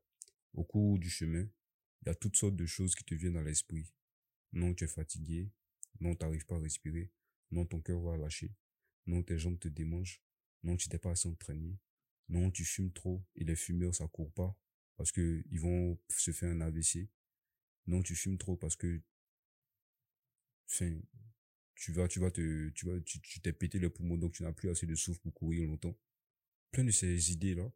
Au 0.54 0.64
cours 0.64 0.98
du 0.98 1.10
chemin, 1.10 1.48
il 2.02 2.08
y 2.08 2.12
a 2.12 2.16
toutes 2.16 2.36
sortes 2.36 2.56
de 2.56 2.66
choses 2.66 2.96
qui 2.96 3.04
te 3.04 3.16
viennent 3.16 3.38
à 3.38 3.44
l'esprit. 3.44 3.92
Non, 4.54 4.74
tu 4.74 4.84
es 4.84 4.88
fatigué. 4.88 5.50
Non, 6.00 6.16
tu 6.16 6.26
n'arrives 6.26 6.46
pas 6.46 6.56
à 6.56 6.60
respirer. 6.60 7.12
Non, 7.52 7.66
ton 7.66 7.82
cœur 7.82 8.00
va 8.02 8.18
lâcher. 8.18 8.54
Non, 9.06 9.24
tes 9.24 9.38
jambes 9.38 9.60
te 9.60 9.68
démangent. 9.68 10.22
Non, 10.64 10.78
tu 10.78 10.90
t'es 10.90 11.00
pas 11.00 11.12
assez 11.12 11.28
entraîné 11.28 11.78
non, 12.30 12.52
tu 12.52 12.66
fumes 12.66 12.92
trop 12.92 13.24
et 13.36 13.44
les 13.46 13.56
fumeurs, 13.56 13.96
ça 13.96 14.08
court 14.08 14.32
pas 14.34 14.56
parce 14.98 15.12
que 15.12 15.44
ils 15.52 15.60
vont 15.60 15.98
se 16.10 16.32
faire 16.32 16.52
un 16.52 16.62
AVC. 16.62 17.10
Non, 17.88 18.02
tu 18.02 18.16
fumes 18.16 18.38
trop 18.38 18.58
parce 18.58 18.76
que, 18.76 19.02
enfin, 20.70 21.00
tu 21.76 21.94
vas, 21.94 22.08
tu 22.08 22.20
vas 22.20 22.32
te, 22.32 22.70
tu 22.70 22.86
vas, 22.88 23.00
tu, 23.02 23.20
t'es 23.42 23.54
pété 23.54 23.80
le 23.80 23.90
poumon 23.90 24.18
donc 24.18 24.34
tu 24.34 24.44
n'as 24.44 24.52
plus 24.52 24.70
assez 24.70 24.86
de 24.86 24.96
souffle 24.96 25.20
pour 25.22 25.34
courir 25.34 25.68
longtemps. 25.68 25.98
Plein 26.72 26.84
de 26.84 26.92
ces 26.92 27.32
idées-là. 27.32 27.72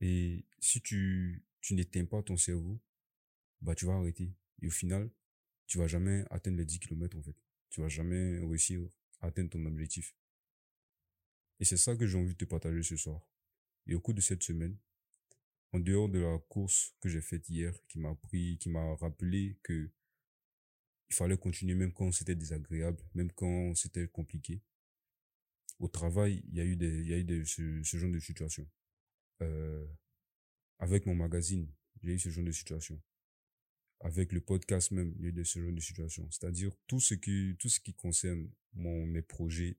Et 0.00 0.44
si 0.60 0.80
tu, 0.80 1.44
tu 1.60 1.74
n'éteins 1.74 2.04
pas 2.04 2.22
ton 2.22 2.36
cerveau, 2.36 2.80
bah, 3.60 3.74
tu 3.74 3.86
vas 3.86 3.94
arrêter. 3.94 4.32
Et 4.62 4.66
au 4.66 4.70
final, 4.70 5.10
tu 5.66 5.78
vas 5.78 5.86
jamais 5.86 6.24
atteindre 6.30 6.58
les 6.58 6.64
10 6.64 6.80
km, 6.80 7.16
en 7.16 7.22
fait. 7.22 7.36
Tu 7.70 7.80
vas 7.80 7.88
jamais 7.88 8.38
réussir 8.38 8.82
à 9.20 9.28
atteindre 9.28 9.50
ton 9.50 9.64
objectif. 9.66 10.14
Et 11.60 11.64
c'est 11.64 11.76
ça 11.76 11.94
que 11.96 12.06
j'ai 12.06 12.18
envie 12.18 12.32
de 12.32 12.38
te 12.38 12.44
partager 12.44 12.82
ce 12.82 12.96
soir. 12.96 13.20
Et 13.86 13.94
au 13.94 14.00
cours 14.00 14.14
de 14.14 14.20
cette 14.20 14.42
semaine, 14.42 14.76
en 15.72 15.78
dehors 15.78 16.08
de 16.08 16.18
la 16.18 16.38
course 16.38 16.94
que 17.00 17.08
j'ai 17.08 17.20
faite 17.20 17.48
hier, 17.48 17.74
qui 17.86 17.98
m'a 17.98 18.14
pris, 18.14 18.58
qui 18.58 18.68
m'a 18.68 18.94
rappelé 18.96 19.58
que 19.62 19.90
il 21.10 21.14
fallait 21.14 21.36
continuer 21.36 21.74
même 21.74 21.92
quand 21.92 22.12
c'était 22.12 22.36
désagréable, 22.36 23.02
même 23.14 23.32
quand 23.32 23.74
c'était 23.74 24.06
compliqué. 24.06 24.62
Au 25.80 25.88
travail, 25.88 26.42
il 26.48 26.54
y 26.54 26.60
a 26.60 26.64
eu 26.64 26.76
des, 26.76 27.00
il 27.00 27.08
y 27.08 27.14
a 27.14 27.18
eu 27.18 27.24
des, 27.24 27.44
ce, 27.44 27.82
genre 27.82 28.12
de 28.12 28.20
situation. 28.20 28.68
Euh, 29.42 29.86
avec 30.78 31.06
mon 31.06 31.14
magazine, 31.14 31.68
j'ai 32.02 32.12
eu 32.12 32.18
ce 32.18 32.28
genre 32.28 32.44
de 32.44 32.52
situation. 32.52 33.00
Avec 34.00 34.32
le 34.32 34.40
podcast 34.40 34.92
même, 34.92 35.14
il 35.20 35.36
y 35.36 35.40
a 35.40 35.44
ce 35.44 35.60
genre 35.60 35.72
de 35.72 35.80
situation. 35.80 36.26
C'est-à-dire 36.30 36.72
tout 36.86 37.00
ce 37.00 37.14
qui, 37.14 37.54
tout 37.58 37.68
ce 37.68 37.80
qui 37.80 37.92
concerne 37.94 38.48
mon, 38.72 39.06
mes 39.06 39.22
projets, 39.22 39.76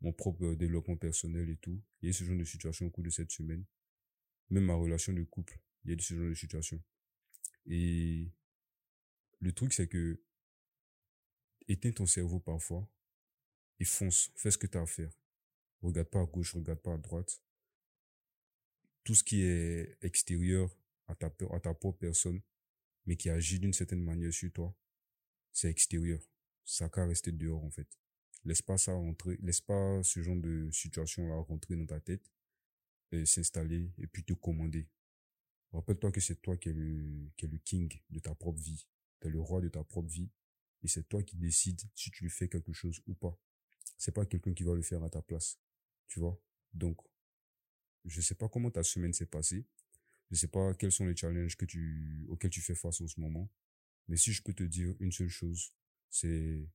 mon 0.00 0.12
propre 0.12 0.54
développement 0.54 0.96
personnel 0.96 1.50
et 1.50 1.56
tout. 1.56 1.80
Il 2.00 2.06
y 2.06 2.10
a 2.10 2.12
ce 2.12 2.24
genre 2.24 2.38
de 2.38 2.44
situation 2.44 2.86
au 2.86 2.90
cours 2.90 3.02
de 3.02 3.10
cette 3.10 3.32
semaine. 3.32 3.64
Même 4.50 4.64
ma 4.64 4.74
relation 4.74 5.12
de 5.12 5.22
couple, 5.24 5.58
il 5.84 5.90
y 5.90 5.92
a 5.92 5.96
eu 5.96 6.00
ce 6.00 6.14
genre 6.14 6.28
de 6.28 6.34
situation. 6.34 6.80
Et 7.66 8.30
le 9.40 9.52
truc, 9.52 9.72
c'est 9.72 9.88
que 9.88 10.20
éteins 11.66 11.92
ton 11.92 12.06
cerveau 12.06 12.40
parfois 12.40 12.88
et 13.80 13.84
fonce, 13.84 14.30
fais 14.36 14.50
ce 14.50 14.58
que 14.58 14.66
tu 14.66 14.78
as 14.78 14.82
à 14.82 14.86
faire. 14.86 15.10
Regarde 15.82 16.08
pas 16.08 16.20
à 16.20 16.26
gauche, 16.26 16.54
regarde 16.54 16.80
pas 16.80 16.94
à 16.94 16.98
droite. 16.98 17.40
Tout 19.04 19.14
ce 19.14 19.22
qui 19.24 19.42
est 19.42 19.96
extérieur 20.02 20.76
à 21.06 21.14
ta, 21.14 21.26
à 21.26 21.60
ta 21.60 21.74
propre 21.74 21.98
personne, 21.98 22.40
mais 23.08 23.16
qui 23.16 23.30
agit 23.30 23.58
d'une 23.58 23.72
certaine 23.72 24.04
manière 24.04 24.32
sur 24.34 24.52
toi, 24.52 24.76
c'est 25.50 25.70
extérieur. 25.70 26.20
Ça 26.66 26.90
qu'à 26.90 27.06
rester 27.06 27.32
dehors, 27.32 27.64
en 27.64 27.70
fait. 27.70 27.88
Laisse 28.44 28.60
pas 28.60 28.76
ça 28.76 28.92
rentrer, 28.92 29.38
laisse 29.40 29.62
pas 29.62 30.02
ce 30.02 30.22
genre 30.22 30.36
de 30.36 30.70
situation-là 30.70 31.36
rentrer 31.36 31.74
dans 31.76 31.86
ta 31.86 32.00
tête, 32.00 32.30
et 33.10 33.24
s'installer, 33.24 33.90
et 33.96 34.06
puis 34.06 34.24
te 34.24 34.34
commander. 34.34 34.86
Rappelle-toi 35.72 36.12
que 36.12 36.20
c'est 36.20 36.42
toi 36.42 36.58
qui 36.58 36.68
es 36.68 36.74
le, 36.74 37.30
qui 37.38 37.46
est 37.46 37.48
le 37.48 37.56
king 37.56 37.90
de 38.10 38.18
ta 38.18 38.34
propre 38.34 38.60
vie. 38.60 38.86
Tu 39.22 39.28
es 39.28 39.30
le 39.30 39.40
roi 39.40 39.62
de 39.62 39.68
ta 39.68 39.82
propre 39.82 40.10
vie. 40.10 40.30
Et 40.82 40.88
c'est 40.88 41.08
toi 41.08 41.22
qui 41.22 41.36
décides 41.36 41.80
si 41.94 42.10
tu 42.10 42.24
lui 42.24 42.30
fais 42.30 42.48
quelque 42.48 42.74
chose 42.74 43.00
ou 43.06 43.14
pas. 43.14 43.38
C'est 43.96 44.12
pas 44.12 44.26
quelqu'un 44.26 44.52
qui 44.52 44.64
va 44.64 44.74
le 44.74 44.82
faire 44.82 45.02
à 45.02 45.08
ta 45.08 45.22
place. 45.22 45.58
Tu 46.08 46.20
vois? 46.20 46.38
Donc, 46.74 46.98
je 48.04 48.20
sais 48.20 48.34
pas 48.34 48.50
comment 48.50 48.70
ta 48.70 48.82
semaine 48.82 49.14
s'est 49.14 49.26
passée. 49.26 49.66
Je 50.30 50.36
sais 50.36 50.48
pas 50.48 50.74
quels 50.74 50.92
sont 50.92 51.06
les 51.06 51.16
challenges 51.16 51.56
auxquels 52.28 52.50
tu 52.50 52.60
fais 52.60 52.74
face 52.74 53.00
en 53.00 53.08
ce 53.08 53.18
moment. 53.20 53.50
Mais 54.08 54.16
si 54.16 54.32
je 54.32 54.42
peux 54.42 54.54
te 54.54 54.62
dire 54.62 54.94
une 55.00 55.12
seule 55.12 55.28
chose, 55.28 55.72
c'est 56.10 56.68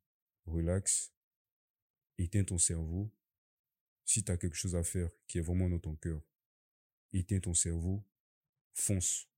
relax, 0.45 1.13
éteins 2.17 2.43
ton 2.43 2.57
cerveau 2.57 3.11
si 4.05 4.23
tu 4.23 4.31
as 4.31 4.37
quelque 4.37 4.55
chose 4.55 4.75
à 4.75 4.83
faire 4.83 5.09
qui 5.27 5.37
est 5.37 5.41
vraiment 5.41 5.69
dans 5.69 5.79
ton 5.79 5.95
cœur, 5.95 6.21
éteins 7.13 7.39
ton 7.39 7.53
cerveau, 7.53 8.03
fonce, 8.73 9.29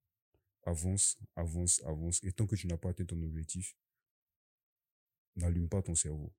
avance, 0.64 1.20
avance, 1.36 1.82
avance. 1.86 2.24
Et 2.24 2.32
tant 2.32 2.48
que 2.48 2.56
tu 2.56 2.68
n'as 2.68 2.78
pas 2.78 2.90
atteint 2.90 3.06
ton 3.06 3.22
objectif, 3.22 3.76
n'allume 5.36 5.70
pas 5.70 5.82
ton 5.82 5.96
cerveau. 5.96 6.34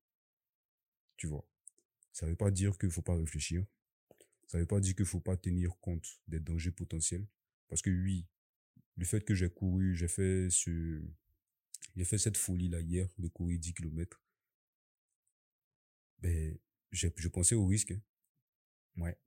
Tu 1.17 1.27
vois? 1.27 1.47
Ça 2.12 2.27
veut 2.27 2.37
pas 2.37 2.51
dire 2.51 2.77
qu'il 2.79 2.91
faut 2.91 3.03
pas 3.03 3.17
réfléchir. 3.17 3.65
Ça 4.47 4.59
veut 4.59 4.67
pas 4.67 4.81
dire 4.81 4.95
qu'il 4.95 5.07
faut 5.07 5.21
pas 5.21 5.37
tenir 5.37 5.79
compte 5.81 6.21
des 6.27 6.41
dangers 6.41 6.71
potentiels. 6.71 7.27
Parce 7.69 7.83
que 7.83 7.91
oui, 7.91 8.27
le 8.97 9.05
fait 9.05 9.25
que 9.25 9.35
j'ai 9.35 9.51
couru, 9.51 9.95
j'ai 9.95 10.09
fait 10.09 10.49
ce, 10.51 11.03
j'ai 11.97 12.05
fait 12.05 12.19
cette 12.19 12.37
folie-là 12.37 12.81
hier 12.81 13.09
de 13.19 13.29
courir 13.29 13.59
10 13.59 13.75
km. 13.75 14.23
Ben, 16.21 16.59
je 16.93 17.29
pensais 17.29 17.55
au 17.55 17.67
risque. 17.67 17.93
Hein. 17.93 18.01
Ouais. 18.97 19.19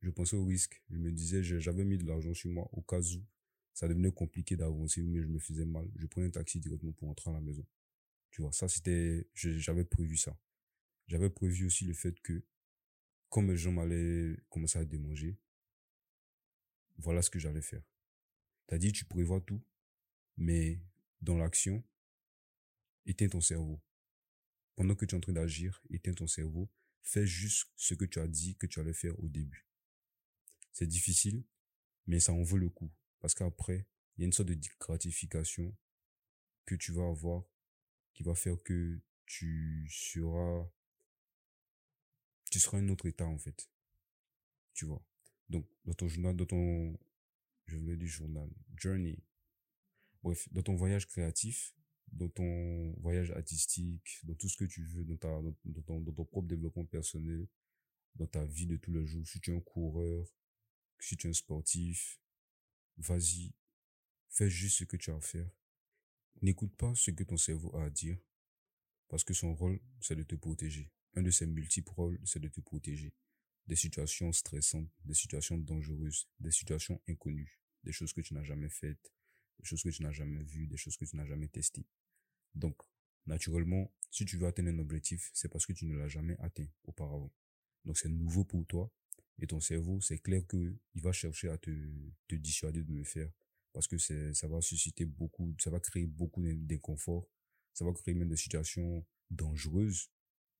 Je 0.00 0.10
pensais 0.10 0.36
au 0.36 0.44
risque. 0.44 0.82
Je 0.90 0.98
me 0.98 1.12
disais, 1.12 1.42
j'avais 1.42 1.84
mis 1.84 1.98
de 1.98 2.06
l'argent 2.06 2.34
sur 2.34 2.50
moi 2.50 2.68
au 2.72 2.82
cas 2.82 3.00
où 3.00 3.24
ça 3.72 3.88
devenait 3.88 4.12
compliqué 4.12 4.56
d'avancer, 4.56 5.02
mais 5.02 5.22
je 5.22 5.28
me 5.28 5.38
faisais 5.38 5.64
mal. 5.64 5.88
Je 5.96 6.06
prenais 6.06 6.26
un 6.26 6.30
taxi 6.30 6.60
directement 6.60 6.92
pour 6.92 7.08
rentrer 7.08 7.30
à 7.30 7.34
la 7.34 7.40
maison. 7.40 7.64
Tu 8.30 8.42
vois, 8.42 8.52
ça 8.52 8.68
c'était, 8.68 9.28
j'avais 9.34 9.84
prévu 9.84 10.16
ça. 10.16 10.36
J'avais 11.06 11.30
prévu 11.30 11.66
aussi 11.66 11.84
le 11.84 11.94
fait 11.94 12.18
que, 12.20 12.42
comme 13.28 13.46
mes 13.46 13.56
jambes 13.56 13.78
allaient 13.78 14.36
commencer 14.48 14.78
à 14.78 14.84
démanger, 14.84 15.38
voilà 17.02 17.22
ce 17.22 17.30
que 17.30 17.38
j'allais 17.38 17.62
faire. 17.62 17.82
T'as 18.66 18.78
dit, 18.78 18.92
tu 18.92 19.04
prévois 19.04 19.40
tout, 19.40 19.62
mais 20.36 20.80
dans 21.20 21.36
l'action, 21.36 21.84
éteins 23.06 23.28
ton 23.28 23.40
cerveau. 23.40 23.80
Pendant 24.76 24.94
que 24.94 25.04
tu 25.04 25.14
es 25.14 25.18
en 25.18 25.20
train 25.20 25.32
d'agir, 25.32 25.82
éteins 25.90 26.14
ton 26.14 26.26
cerveau. 26.26 26.70
Fais 27.02 27.26
juste 27.26 27.68
ce 27.76 27.94
que 27.94 28.04
tu 28.04 28.20
as 28.20 28.28
dit 28.28 28.56
que 28.56 28.66
tu 28.66 28.78
allais 28.80 28.94
faire 28.94 29.18
au 29.18 29.28
début. 29.28 29.66
C'est 30.72 30.86
difficile, 30.86 31.44
mais 32.06 32.20
ça 32.20 32.32
en 32.32 32.42
vaut 32.42 32.58
le 32.58 32.70
coup. 32.70 32.92
Parce 33.18 33.34
qu'après, 33.34 33.86
il 34.16 34.20
y 34.20 34.24
a 34.24 34.26
une 34.26 34.32
sorte 34.32 34.48
de 34.48 34.58
gratification 34.78 35.76
que 36.64 36.76
tu 36.76 36.92
vas 36.92 37.08
avoir 37.08 37.44
qui 38.14 38.22
va 38.22 38.34
faire 38.34 38.56
que 38.62 39.00
tu 39.26 39.88
seras, 39.90 40.70
tu 42.50 42.60
seras 42.60 42.78
un 42.78 42.88
autre 42.88 43.06
état, 43.06 43.26
en 43.26 43.38
fait. 43.38 43.70
Tu 44.74 44.84
vois? 44.84 45.04
Donc, 45.52 45.66
dans 45.84 45.92
ton 45.92 46.08
journal, 46.08 46.34
dans 46.34 46.46
ton, 46.46 46.98
je 47.66 47.76
voulais 47.76 47.96
dire 47.98 48.08
journal, 48.08 48.48
journey. 48.74 49.22
Bref, 50.22 50.48
dans 50.50 50.62
ton 50.62 50.76
voyage 50.76 51.06
créatif, 51.06 51.74
dans 52.10 52.30
ton 52.30 52.92
voyage 53.02 53.30
artistique, 53.32 54.20
dans 54.24 54.34
tout 54.34 54.48
ce 54.48 54.56
que 54.56 54.64
tu 54.64 54.82
veux, 54.82 55.04
dans, 55.04 55.18
ta, 55.18 55.28
dans, 55.28 55.82
ton, 55.82 56.00
dans 56.00 56.12
ton 56.12 56.24
propre 56.24 56.48
développement 56.48 56.86
personnel, 56.86 57.46
dans 58.14 58.26
ta 58.26 58.46
vie 58.46 58.66
de 58.66 58.78
tous 58.78 58.92
les 58.92 59.04
jours, 59.06 59.26
si 59.28 59.40
tu 59.40 59.52
es 59.52 59.54
un 59.54 59.60
coureur, 59.60 60.26
si 60.98 61.18
tu 61.18 61.26
es 61.26 61.30
un 61.30 61.34
sportif, 61.34 62.18
vas-y, 62.96 63.52
fais 64.30 64.48
juste 64.48 64.78
ce 64.78 64.84
que 64.84 64.96
tu 64.96 65.10
as 65.10 65.16
à 65.16 65.20
faire. 65.20 65.50
N'écoute 66.40 66.74
pas 66.76 66.94
ce 66.94 67.10
que 67.10 67.24
ton 67.24 67.36
cerveau 67.36 67.76
a 67.76 67.84
à 67.84 67.90
dire, 67.90 68.18
parce 69.08 69.22
que 69.22 69.34
son 69.34 69.54
rôle, 69.54 69.82
c'est 70.00 70.16
de 70.16 70.22
te 70.22 70.34
protéger. 70.34 70.90
Un 71.14 71.20
de 71.20 71.30
ses 71.30 71.46
multiples 71.46 71.92
rôles, 71.92 72.18
c'est 72.24 72.40
de 72.40 72.48
te 72.48 72.60
protéger. 72.62 73.12
Des 73.66 73.76
situations 73.76 74.32
stressantes, 74.32 74.90
des 75.04 75.14
situations 75.14 75.56
dangereuses, 75.56 76.28
des 76.40 76.50
situations 76.50 77.00
inconnues, 77.08 77.60
des 77.84 77.92
choses 77.92 78.12
que 78.12 78.20
tu 78.20 78.34
n'as 78.34 78.42
jamais 78.42 78.68
faites, 78.68 79.12
des 79.58 79.64
choses 79.64 79.82
que 79.82 79.88
tu 79.90 80.02
n'as 80.02 80.12
jamais 80.12 80.42
vues, 80.42 80.66
des 80.66 80.76
choses 80.76 80.96
que 80.96 81.04
tu 81.04 81.16
n'as 81.16 81.26
jamais 81.26 81.48
testées. 81.48 81.86
Donc, 82.54 82.76
naturellement, 83.26 83.92
si 84.10 84.24
tu 84.24 84.36
veux 84.36 84.46
atteindre 84.46 84.70
un 84.70 84.78
objectif, 84.78 85.30
c'est 85.32 85.48
parce 85.48 85.64
que 85.66 85.72
tu 85.72 85.86
ne 85.86 85.96
l'as 85.96 86.08
jamais 86.08 86.36
atteint 86.40 86.66
auparavant. 86.84 87.32
Donc, 87.84 87.98
c'est 87.98 88.08
nouveau 88.08 88.44
pour 88.44 88.66
toi. 88.66 88.90
Et 89.40 89.46
ton 89.46 89.60
cerveau, 89.60 90.00
c'est 90.00 90.18
clair 90.18 90.46
que 90.46 90.76
il 90.94 91.02
va 91.02 91.12
chercher 91.12 91.48
à 91.48 91.58
te, 91.58 91.70
dissuader 92.30 92.82
de 92.82 92.92
le 92.92 93.04
faire. 93.04 93.30
Parce 93.72 93.88
que 93.88 93.96
ça 93.98 94.48
va 94.48 94.60
susciter 94.60 95.06
beaucoup, 95.06 95.54
ça 95.58 95.70
va 95.70 95.80
créer 95.80 96.06
beaucoup 96.06 96.42
d'inconfort. 96.42 97.26
Ça 97.72 97.84
va 97.84 97.92
créer 97.92 98.14
même 98.14 98.28
des 98.28 98.36
situations 98.36 99.04
dangereuses. 99.30 100.10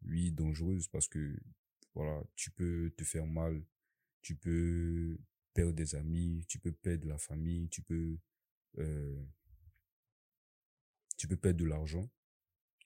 Oui, 0.03 0.33
dangereuses 0.33 0.89
parce 0.89 1.09
que, 1.09 1.39
voilà, 1.95 2.23
tu 2.37 2.51
peux 2.51 2.93
te 2.97 3.05
faire 3.05 3.27
mal. 3.27 3.65
Tu 4.23 4.37
peux 4.37 5.19
perdre 5.55 5.73
des 5.73 5.95
amis. 5.95 6.45
Tu 6.49 6.59
peux 6.59 6.73
perdre 6.73 7.09
la 7.09 7.19
famille. 7.19 7.69
Tu 7.69 7.83
peux, 7.83 8.19
euh, 8.79 9.23
tu 11.17 11.29
peux 11.29 11.37
perdre 11.37 11.59
de 11.61 11.67
l'argent, 11.67 12.11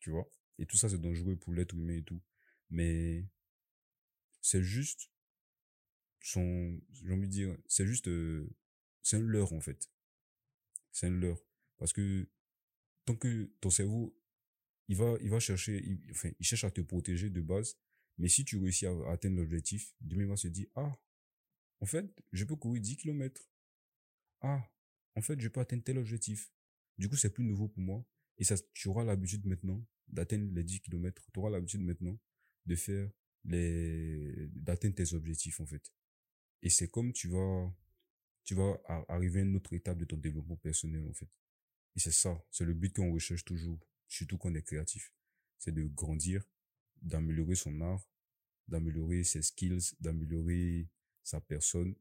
tu 0.01 0.11
vois? 0.11 0.29
Et 0.59 0.67
tout 0.67 0.77
ça, 0.77 0.89
c'est 0.89 1.01
dangereux 1.01 1.37
pour 1.37 1.55
l'être 1.55 1.75
humain 1.75 1.97
et 1.97 2.03
tout. 2.03 2.21
Mais 2.71 3.25
c'est 4.41 4.63
juste 4.63 5.11
son, 6.21 6.81
j'ai 6.93 7.13
envie 7.13 7.29
de 7.29 7.33
dire, 7.33 7.57
c'est 7.67 7.87
juste, 7.87 8.09
euh, 8.09 8.49
c'est 9.03 9.17
un 9.17 9.21
leurre 9.21 9.53
en 9.53 9.61
fait. 9.61 9.91
C'est 10.93 11.07
un 11.07 11.11
leurre. 11.11 11.43
Parce 11.79 11.93
que 11.93 12.29
tant 13.05 13.17
que 13.17 13.51
ton 13.61 13.71
cerveau, 13.71 14.19
il 14.89 14.97
va, 14.97 15.17
il 15.21 15.31
va 15.31 15.41
chercher, 15.41 15.99
enfin, 16.11 16.31
il 16.39 16.47
cherche 16.47 16.65
à 16.65 16.71
te 16.71 16.81
protéger 16.81 17.31
de 17.31 17.41
base. 17.41 17.79
Mais 18.19 18.29
si 18.29 18.45
tu 18.45 18.57
réussis 18.59 18.87
à, 18.87 18.93
atteindre 19.11 19.37
l'objectif, 19.37 19.95
demain 20.01 20.27
va 20.27 20.37
se 20.37 20.49
dire, 20.49 20.67
ah, 20.75 20.97
en 21.81 21.87
fait, 21.87 22.07
je 22.33 22.45
peux 22.45 22.57
courir 22.57 22.83
10 22.83 22.97
km. 22.97 23.51
Ah, 24.41 24.63
en 25.15 25.23
fait, 25.23 25.39
je 25.41 25.49
peux 25.49 25.61
atteindre 25.61 25.83
tel 25.85 25.99
objectif. 25.99 26.51
Du 26.99 27.09
coup, 27.09 27.17
c'est 27.17 27.33
plus 27.33 27.45
nouveau 27.45 27.69
pour 27.69 27.83
moi. 27.83 28.05
Et 28.39 28.45
ça, 28.45 28.57
tu 28.73 28.89
auras 28.89 29.05
l'habitude 29.05 29.47
maintenant 29.47 29.85
d'atteindre 30.09 30.53
les 30.55 30.65
10 30.65 30.81
km. 30.81 31.27
Tu 31.33 31.41
auras 31.41 31.51
l'habitude 31.51 31.83
maintenant 31.83 32.19
de 32.65 32.77
faire 32.77 33.11
les, 33.45 34.49
d'atteindre 34.53 34.95
tes 34.95 35.15
objectifs, 35.15 35.61
en 35.61 35.67
fait. 35.67 35.93
Et 36.63 36.71
c'est 36.71 36.89
comme 36.89 37.13
tu 37.13 37.29
vas, 37.29 37.75
tu 38.45 38.55
vas 38.55 38.81
arriver 39.09 39.41
à 39.41 39.43
une 39.43 39.57
autre 39.57 39.75
étape 39.75 39.99
de 39.99 40.05
ton 40.05 40.17
développement 40.17 40.57
personnel, 40.57 41.07
en 41.07 41.13
fait. 41.13 41.29
Et 41.97 42.01
c'est 42.01 42.13
ça. 42.13 42.43
C'est 42.51 42.65
le 42.65 42.75
but 42.75 42.95
qu'on 42.95 43.13
recherche 43.13 43.45
toujours. 43.45 43.79
Surtout 44.09 44.39
quand 44.39 44.51
on 44.51 44.55
est 44.55 44.63
créatif. 44.63 45.13
C'est 45.59 45.73
de 45.73 45.85
grandir, 45.85 46.47
d'améliorer 47.07 47.55
son 47.55 47.81
art, 47.81 48.07
d'améliorer 48.69 49.25
ses 49.25 49.43
skills, 49.43 49.95
d'améliorer 50.01 50.89
sa 51.23 51.41
personne, 51.41 51.95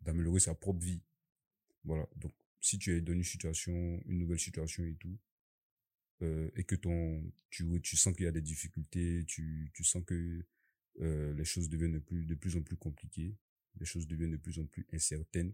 d'améliorer 0.00 0.40
sa 0.40 0.54
propre 0.54 0.80
vie. 0.80 1.02
Voilà. 1.84 2.08
Donc, 2.16 2.32
si 2.60 2.78
tu 2.78 2.96
es 2.96 3.00
dans 3.00 3.12
une 3.12 3.22
situation, 3.22 3.72
une 4.06 4.18
nouvelle 4.18 4.40
situation 4.40 4.84
et 4.84 4.94
tout, 4.94 5.18
euh, 6.22 6.50
et 6.54 6.64
que 6.64 6.76
ton 6.76 7.22
tu 7.50 7.64
tu 7.82 7.96
sens 7.96 8.14
qu'il 8.14 8.24
y 8.24 8.28
a 8.28 8.32
des 8.32 8.40
difficultés 8.40 9.24
tu 9.26 9.72
tu 9.74 9.82
sens 9.82 10.04
que 10.04 10.46
euh, 11.00 11.34
les 11.34 11.44
choses 11.44 11.68
deviennent 11.68 11.94
de 11.94 11.98
plus 11.98 12.24
de 12.24 12.36
plus 12.36 12.56
en 12.56 12.62
plus 12.62 12.76
compliquées 12.76 13.34
les 13.80 13.84
choses 13.84 14.06
deviennent 14.06 14.30
de 14.30 14.36
plus 14.36 14.60
en 14.60 14.64
plus 14.64 14.86
incertaines 14.92 15.52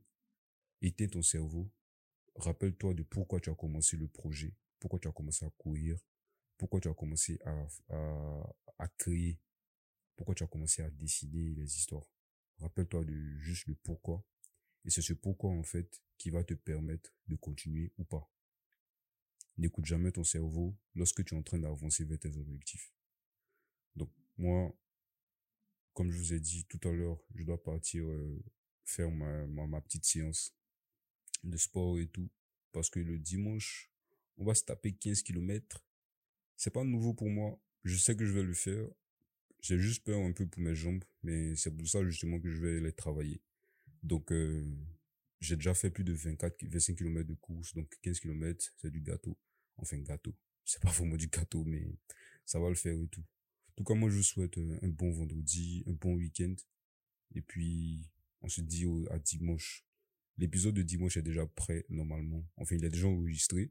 éteins 0.82 1.08
ton 1.08 1.22
cerveau 1.22 1.70
rappelle-toi 2.34 2.92
de 2.92 3.02
pourquoi 3.02 3.40
tu 3.40 3.48
as 3.48 3.54
commencé 3.54 3.96
le 3.96 4.06
projet 4.06 4.54
pourquoi 4.80 4.98
tu 4.98 5.08
as 5.08 5.12
commencé 5.12 5.46
à 5.46 5.50
courir 5.56 5.98
pourquoi 6.60 6.78
tu 6.78 6.88
as 6.88 6.94
commencé 6.94 7.40
à 7.46 7.66
à, 8.78 8.88
créer 8.98 9.38
pourquoi 10.14 10.34
tu 10.34 10.44
as 10.44 10.46
commencé 10.46 10.82
à 10.82 10.90
dessiner 10.90 11.54
les 11.54 11.78
histoires? 11.78 12.04
Rappelle-toi 12.58 13.02
de 13.06 13.14
juste 13.38 13.66
le 13.66 13.74
pourquoi 13.74 14.22
et 14.84 14.90
c'est 14.90 15.00
ce 15.00 15.14
pourquoi 15.14 15.50
en 15.50 15.62
fait 15.62 16.02
qui 16.18 16.28
va 16.28 16.44
te 16.44 16.52
permettre 16.52 17.14
de 17.28 17.36
continuer 17.36 17.94
ou 17.96 18.04
pas 18.04 18.30
N'écoute 19.56 19.86
jamais 19.86 20.12
ton 20.12 20.22
cerveau 20.22 20.76
lorsque 20.94 21.24
tu 21.24 21.34
es 21.34 21.38
en 21.38 21.42
train 21.42 21.58
d'avancer 21.58 22.04
vers 22.04 22.18
tes 22.18 22.36
objectifs. 22.36 22.92
Donc 23.96 24.10
moi, 24.36 24.70
comme 25.94 26.10
je 26.10 26.18
vous 26.18 26.34
ai 26.34 26.40
dit 26.40 26.66
tout 26.66 26.80
à 26.86 26.92
l'heure, 26.92 27.18
je 27.34 27.42
dois 27.42 27.62
partir 27.62 28.04
euh, 28.04 28.44
faire 28.84 29.10
ma, 29.10 29.46
ma, 29.46 29.80
petite 29.80 30.04
séance 30.04 30.54
de 31.42 31.56
sport 31.56 31.98
et 31.98 32.06
tout. 32.08 32.30
Parce 32.72 32.90
que 32.90 33.00
le 33.00 33.18
dimanche, 33.18 33.90
on 34.36 34.44
va 34.44 34.54
se 34.54 34.64
taper 34.64 34.92
15 34.92 35.22
km. 35.22 35.82
C'est 36.60 36.70
pas 36.70 36.84
nouveau 36.84 37.14
pour 37.14 37.30
moi. 37.30 37.58
Je 37.84 37.96
sais 37.96 38.14
que 38.14 38.26
je 38.26 38.32
vais 38.32 38.42
le 38.42 38.52
faire. 38.52 38.86
J'ai 39.62 39.78
juste 39.78 40.04
peur 40.04 40.20
un 40.20 40.32
peu 40.32 40.46
pour 40.46 40.60
mes 40.60 40.74
jambes, 40.74 41.02
mais 41.22 41.56
c'est 41.56 41.70
pour 41.70 41.88
ça 41.88 42.04
justement 42.04 42.38
que 42.38 42.50
je 42.50 42.60
vais 42.60 42.80
les 42.80 42.92
travailler. 42.92 43.40
Donc, 44.02 44.30
euh, 44.30 44.62
j'ai 45.40 45.56
déjà 45.56 45.72
fait 45.72 45.88
plus 45.88 46.04
de 46.04 46.12
24, 46.12 46.62
25 46.64 46.96
km 46.96 47.26
de 47.26 47.32
course, 47.32 47.72
donc 47.72 47.90
15 48.02 48.20
km, 48.20 48.74
c'est 48.76 48.90
du 48.90 49.00
gâteau. 49.00 49.38
Enfin, 49.78 49.96
gâteau. 50.00 50.36
C'est 50.66 50.82
pas 50.82 50.90
vraiment 50.90 51.16
du 51.16 51.28
gâteau, 51.28 51.64
mais 51.64 51.96
ça 52.44 52.60
va 52.60 52.68
le 52.68 52.74
faire 52.74 53.00
et 53.00 53.08
tout. 53.08 53.22
En 53.22 53.72
tout 53.76 53.84
cas, 53.84 53.94
moi, 53.94 54.10
je 54.10 54.16
vous 54.16 54.22
souhaite 54.22 54.58
euh, 54.58 54.78
un 54.82 54.88
bon 54.88 55.12
vendredi, 55.12 55.82
un 55.86 55.94
bon 55.94 56.16
week-end. 56.16 56.56
Et 57.34 57.40
puis, 57.40 58.06
on 58.42 58.50
se 58.50 58.60
dit 58.60 58.84
à 59.08 59.18
dimanche. 59.18 59.86
L'épisode 60.36 60.74
de 60.74 60.82
dimanche 60.82 61.16
est 61.16 61.22
déjà 61.22 61.46
prêt, 61.46 61.86
normalement. 61.88 62.46
Enfin, 62.58 62.76
il 62.76 62.84
est 62.84 62.90
déjà 62.90 63.08
enregistré. 63.08 63.70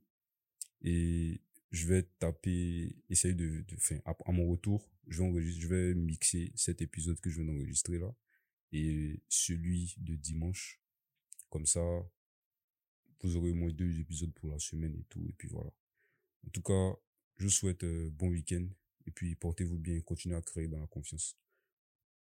Et 0.81 1.39
je 1.71 1.87
vais 1.87 2.03
taper, 2.19 2.95
essayer 3.09 3.33
de, 3.33 3.61
de 3.61 3.77
à, 4.05 4.31
mon 4.31 4.49
retour, 4.49 4.89
je 5.07 5.21
vais 5.23 5.51
je 5.51 5.67
vais 5.67 5.93
mixer 5.93 6.51
cet 6.55 6.81
épisode 6.81 7.19
que 7.19 7.29
je 7.29 7.41
viens 7.41 7.53
d'enregistrer 7.53 7.99
là. 7.99 8.13
Et 8.71 9.21
celui 9.29 9.95
de 9.97 10.15
dimanche. 10.15 10.79
Comme 11.49 11.65
ça, 11.65 11.81
vous 13.21 13.35
aurez 13.35 13.51
au 13.51 13.55
moins 13.55 13.71
deux 13.71 13.99
épisodes 13.99 14.33
pour 14.33 14.49
la 14.49 14.59
semaine 14.59 14.95
et 14.95 15.03
tout. 15.09 15.25
Et 15.27 15.33
puis 15.33 15.47
voilà. 15.47 15.71
En 16.45 16.49
tout 16.51 16.61
cas, 16.61 16.93
je 17.37 17.45
vous 17.45 17.49
souhaite 17.49 17.83
un 17.83 18.07
bon 18.09 18.29
week-end 18.29 18.67
et 19.07 19.11
puis 19.11 19.35
portez-vous 19.35 19.79
bien, 19.79 19.99
continuez 20.01 20.35
à 20.35 20.41
créer 20.41 20.67
dans 20.67 20.79
la 20.79 20.87
confiance. 20.87 21.35